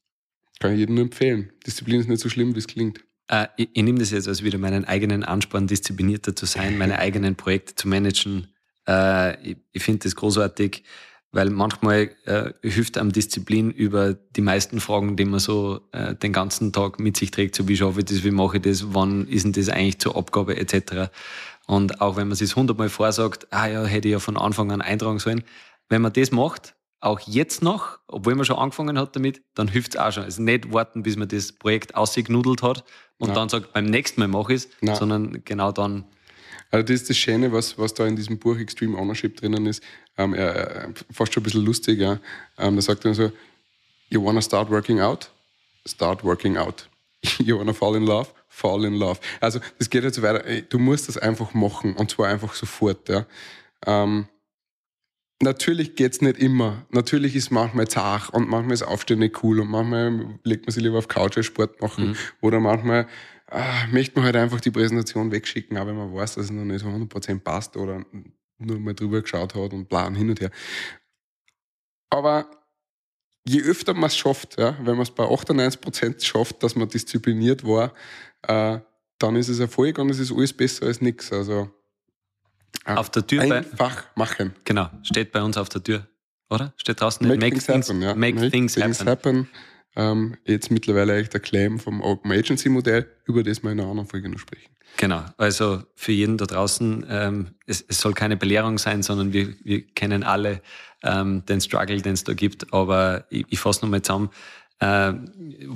kann 0.63 0.73
ich 0.73 0.79
jedem 0.79 0.95
nur 0.95 1.05
empfehlen. 1.05 1.53
Disziplin 1.67 2.01
ist 2.01 2.09
nicht 2.09 2.21
so 2.21 2.29
schlimm, 2.29 2.55
wie 2.55 2.61
es 2.61 2.69
klingt. 2.69 3.01
Äh, 3.29 3.49
ich, 3.57 3.69
ich 3.73 3.83
nehme 3.83 3.99
das 3.99 4.13
jetzt 4.13 4.29
als 4.29 4.45
wieder 4.45 4.59
meinen 4.59 4.85
eigenen 4.85 5.25
Ansporn, 5.25 5.67
disziplinierter 5.67 6.37
zu 6.37 6.47
sein, 6.47 6.79
meine 6.79 6.99
eigenen 7.07 7.35
Projekte 7.35 7.75
zu 7.75 7.89
managen. 7.89 8.47
Äh, 8.89 9.51
ich 9.51 9.57
ich 9.73 9.83
finde 9.83 10.05
das 10.05 10.15
großartig, 10.15 10.85
weil 11.33 11.51
manchmal 11.51 12.11
äh, 12.27 12.53
hilft 12.63 12.97
einem 12.97 13.11
Disziplin 13.11 13.71
über 13.71 14.15
die 14.15 14.41
meisten 14.41 14.81
Fragen, 14.81 15.17
die 15.17 15.25
man 15.25 15.41
so 15.41 15.81
äh, 15.91 16.15
den 16.15 16.33
ganzen 16.33 16.73
Tag 16.73 17.01
mit 17.01 17.17
sich 17.17 17.33
trägt, 17.33 17.57
so 17.57 17.67
wie 17.67 17.77
schaffe 17.77 18.01
ich 18.01 18.07
das, 18.07 18.23
wie 18.23 18.31
mache 18.31 18.59
ich 18.59 18.63
das, 18.63 18.95
wann 18.95 19.27
ist 19.27 19.45
denn 19.45 19.53
das 19.53 19.69
eigentlich 19.69 19.99
zur 19.99 20.17
Abgabe 20.17 20.57
etc. 20.57 21.11
Und 21.67 22.01
auch 22.01 22.17
wenn 22.17 22.29
man 22.29 22.37
sich 22.37 22.55
hundertmal 22.55 22.89
vorsagt, 22.89 23.49
ah 23.51 23.67
ja, 23.67 23.85
hätte 23.85 24.07
ich 24.09 24.13
ja 24.13 24.21
von 24.21 24.37
Anfang 24.37 24.71
an 24.71 24.83
eintragen 24.83 25.19
sollen, 25.19 25.43
wenn 25.89 26.03
man 26.03 26.13
das 26.13 26.31
macht, 26.31 26.75
auch 27.03 27.21
jetzt 27.21 27.63
noch, 27.63 27.99
obwohl 28.07 28.35
man 28.37 28.45
schon 28.45 28.57
angefangen 28.57 28.99
hat 28.99 29.17
damit, 29.17 29.43
dann 29.55 29.69
hilft 29.69 29.95
es 29.95 30.01
auch 30.01 30.13
schon. 30.13 30.23
Also 30.23 30.41
nicht 30.41 30.73
warten, 30.73 31.03
bis 31.03 31.17
man 31.17 31.29
das 31.29 31.53
Projekt 31.53 31.95
ausgenudelt 31.97 32.63
hat 32.63 32.85
und 33.19 33.29
Nein. 33.29 33.35
dann 33.35 33.49
sagt, 33.49 33.73
beim 33.73 33.87
nächsten 33.87 34.21
Mal 34.21 34.29
mache 34.29 34.55
ich 34.55 34.69
es, 34.81 34.99
sondern 34.99 35.43
genau 35.45 35.73
dann. 35.73 36.05
Also 36.71 36.85
das 36.87 37.03
ist 37.03 37.11
das 37.11 37.17
Schöne, 37.17 37.53
was, 37.53 37.77
was 37.77 37.93
da 37.93 38.07
in 38.07 38.15
diesem 38.17 38.39
Buch 38.39 38.57
Extreme 38.57 38.97
Ownership 38.97 39.37
drinnen 39.37 39.67
ist. 39.67 39.83
Ähm, 40.17 40.33
er, 40.33 40.91
fast 41.11 41.35
schon 41.35 41.43
ein 41.43 41.45
bisschen 41.45 41.65
lustig. 41.65 41.99
Ja. 41.99 42.21
Ähm, 42.57 42.77
da 42.77 42.83
sagt 42.83 43.05
er 43.05 43.15
so, 43.15 43.33
you 44.09 44.25
wanna 44.25 44.41
start 44.41 44.71
working 44.71 45.01
out? 45.01 45.31
Start 45.85 46.23
working 46.23 46.57
out. 46.57 46.89
You 47.39 47.59
wanna 47.59 47.73
fall 47.73 47.97
in 47.97 48.07
love? 48.07 48.29
Fall 48.49 48.85
in 48.85 48.95
love. 48.95 49.19
Also 49.41 49.61
das 49.79 49.91
geht 49.91 50.05
jetzt 50.05 50.23
weiter. 50.23 50.45
Du 50.69 50.79
musst 50.79 51.09
das 51.09 51.19
einfach 51.19 51.53
machen 51.53 51.95
und 51.95 52.11
zwar 52.11 52.29
einfach 52.29 52.55
sofort. 52.55 53.09
Ja. 53.09 53.27
Ähm, 53.87 54.29
natürlich 55.43 55.97
geht's 55.97 56.21
nicht 56.21 56.39
immer. 56.39 56.87
Natürlich 56.91 57.37
ist 57.37 57.51
manchmal 57.51 57.89
zart 57.89 58.31
und 58.31 58.49
manchmal 58.49 58.75
ist 58.75 58.83
Aufstehen 58.83 59.19
nicht 59.19 59.43
cool 59.43 59.61
und 59.61 59.69
manchmal 59.69 60.39
legt 60.45 60.67
man 60.67 60.73
sich 60.73 60.83
lieber 60.83 60.99
auf 60.99 61.09
Couch 61.09 61.37
als 61.37 61.47
Sport 61.47 61.81
machen. 61.81 62.17
Oder 62.41 62.61
manchmal 62.61 63.09
ah, 63.49 63.87
möchte 63.91 64.17
man 64.17 64.25
halt 64.25 64.37
einfach 64.37 64.61
die 64.61 64.71
Präsentation 64.71 65.31
wegschicken, 65.31 65.77
auch 65.77 65.87
wenn 65.87 65.97
man 65.97 66.15
weiß, 66.15 66.37
dass 66.37 66.47
es 66.47 66.51
noch 66.51 66.65
nicht 66.65 66.81
so 66.81 66.87
100% 66.87 67.41
passt 67.41 67.77
oder 67.77 68.05
nur 68.59 68.79
mal 68.79 68.95
drüber 68.95 69.21
geschaut 69.21 69.55
hat 69.55 69.73
und 69.73 69.89
plan 69.89 70.15
hin 70.15 70.31
und 70.31 70.41
her. 70.41 70.51
Aber 72.11 72.51
je 73.45 73.63
öfter 73.63 73.95
man 73.95 74.05
es 74.05 74.17
schafft, 74.17 74.59
ja, 74.59 74.77
wenn 74.79 74.95
man 74.95 75.03
es 75.03 75.11
bei 75.11 75.25
98% 75.25 76.25
schafft, 76.25 76.63
dass 76.63 76.77
man 76.77 76.89
diszipliniert 76.89 77.65
war, 77.65 77.93
äh, 78.43 78.79
dann 79.19 79.37
ist 79.37 79.49
es 79.49 79.59
Erfolg 79.59 79.99
und 79.99 80.11
es 80.11 80.19
ist 80.19 80.33
alles 80.33 80.53
besser 80.53 80.87
als 80.87 81.01
nichts. 81.01 81.33
Also 81.33 81.71
Auf 82.85 83.11
der 83.11 83.27
Tür 83.27 83.47
bei, 83.47 83.59
einfach 83.59 84.05
machen. 84.17 84.55
genau, 84.65 84.91
steht 85.03 85.33
bei 85.33 85.43
uns 85.43 85.57
auf 85.57 85.69
der 85.69 85.83
Tür, 85.83 86.07
oder? 86.51 86.73
Steht 86.77 87.01
draußen, 87.01 87.27
Make, 87.27 87.41
things 87.41 87.69
happen. 87.69 88.03
Ja. 88.03 88.15
Make, 88.15 88.51
things, 88.51 88.77
happen. 89.05 89.49
ähm, 89.95 90.37
jetzt 90.45 90.71
mittlerweile 90.71 91.15
eigentlich 91.15 91.31
der 91.31 91.41
Claim 91.41 91.79
vom 91.79 92.01
Open 92.01 92.33
Agency 92.33 92.69
Modell, 92.69 93.07
über 93.27 93.43
das 93.43 93.63
wir 93.63 93.71
in 93.71 93.81
einer 93.81 93.89
anderen 93.89 94.09
Folge 94.09 94.29
noch 94.29 94.39
sprechen. 94.39 94.73
Genau, 94.97 95.25
also 95.37 95.83
für 95.95 96.13
jeden 96.13 96.37
da 96.39 96.47
draußen, 96.47 97.07
ähm, 97.09 97.55
es, 97.67 97.85
es 97.87 98.01
soll 98.01 98.15
keine 98.15 98.37
Belehrung 98.37 98.79
sein, 98.79 99.03
sondern 99.03 99.33
wir, 99.33 99.55
wir 99.65 99.87
kennen 99.87 100.23
alle 100.23 100.61
ähm, 101.03 101.45
den 101.47 101.61
Struggle, 101.61 102.01
den 102.01 102.13
es 102.13 102.25
da 102.25 102.35
gibt. 102.35 102.73
Aber 102.73 103.27
ich, 103.31 103.47
ich 103.49 103.59
fasse 103.59 103.85
nochmal 103.85 104.03
zusammen. 104.03 104.31
Uh, 104.83 105.15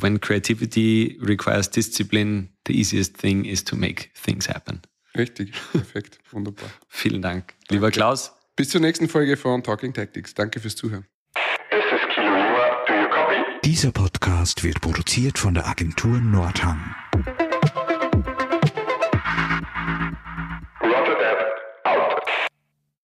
when 0.00 0.20
creativity 0.20 1.16
requires 1.22 1.70
discipline, 1.70 2.48
the 2.66 2.76
easiest 2.76 3.16
thing 3.16 3.44
is 3.44 3.62
to 3.62 3.76
make 3.76 4.09
things 4.14 4.48
happen. 4.48 4.80
Richtig, 5.16 5.52
perfekt, 5.72 6.18
wunderbar. 6.31 6.68
Vielen 6.88 7.22
Dank, 7.22 7.55
lieber 7.70 7.90
Klaus. 7.90 8.33
Bis 8.57 8.70
zur 8.70 8.81
nächsten 8.81 9.09
Folge 9.09 9.37
von 9.37 9.62
Talking 9.62 9.92
Tactics. 9.92 10.35
Danke 10.35 10.61
fürs 10.61 10.76
Zuhören. 10.76 11.07
This 11.70 11.85
is 11.92 12.14
Kilo 12.14 12.35
Lima. 12.35 12.85
Do 12.87 12.94
you 12.94 13.09
copy? 13.09 13.37
Dieser 13.64 13.92
Podcast 13.92 14.64
wird 14.64 14.81
produziert 14.81 15.38
von 15.38 15.55
der 15.55 15.66
Agentur 15.66 16.18
Nordhang. 16.20 16.94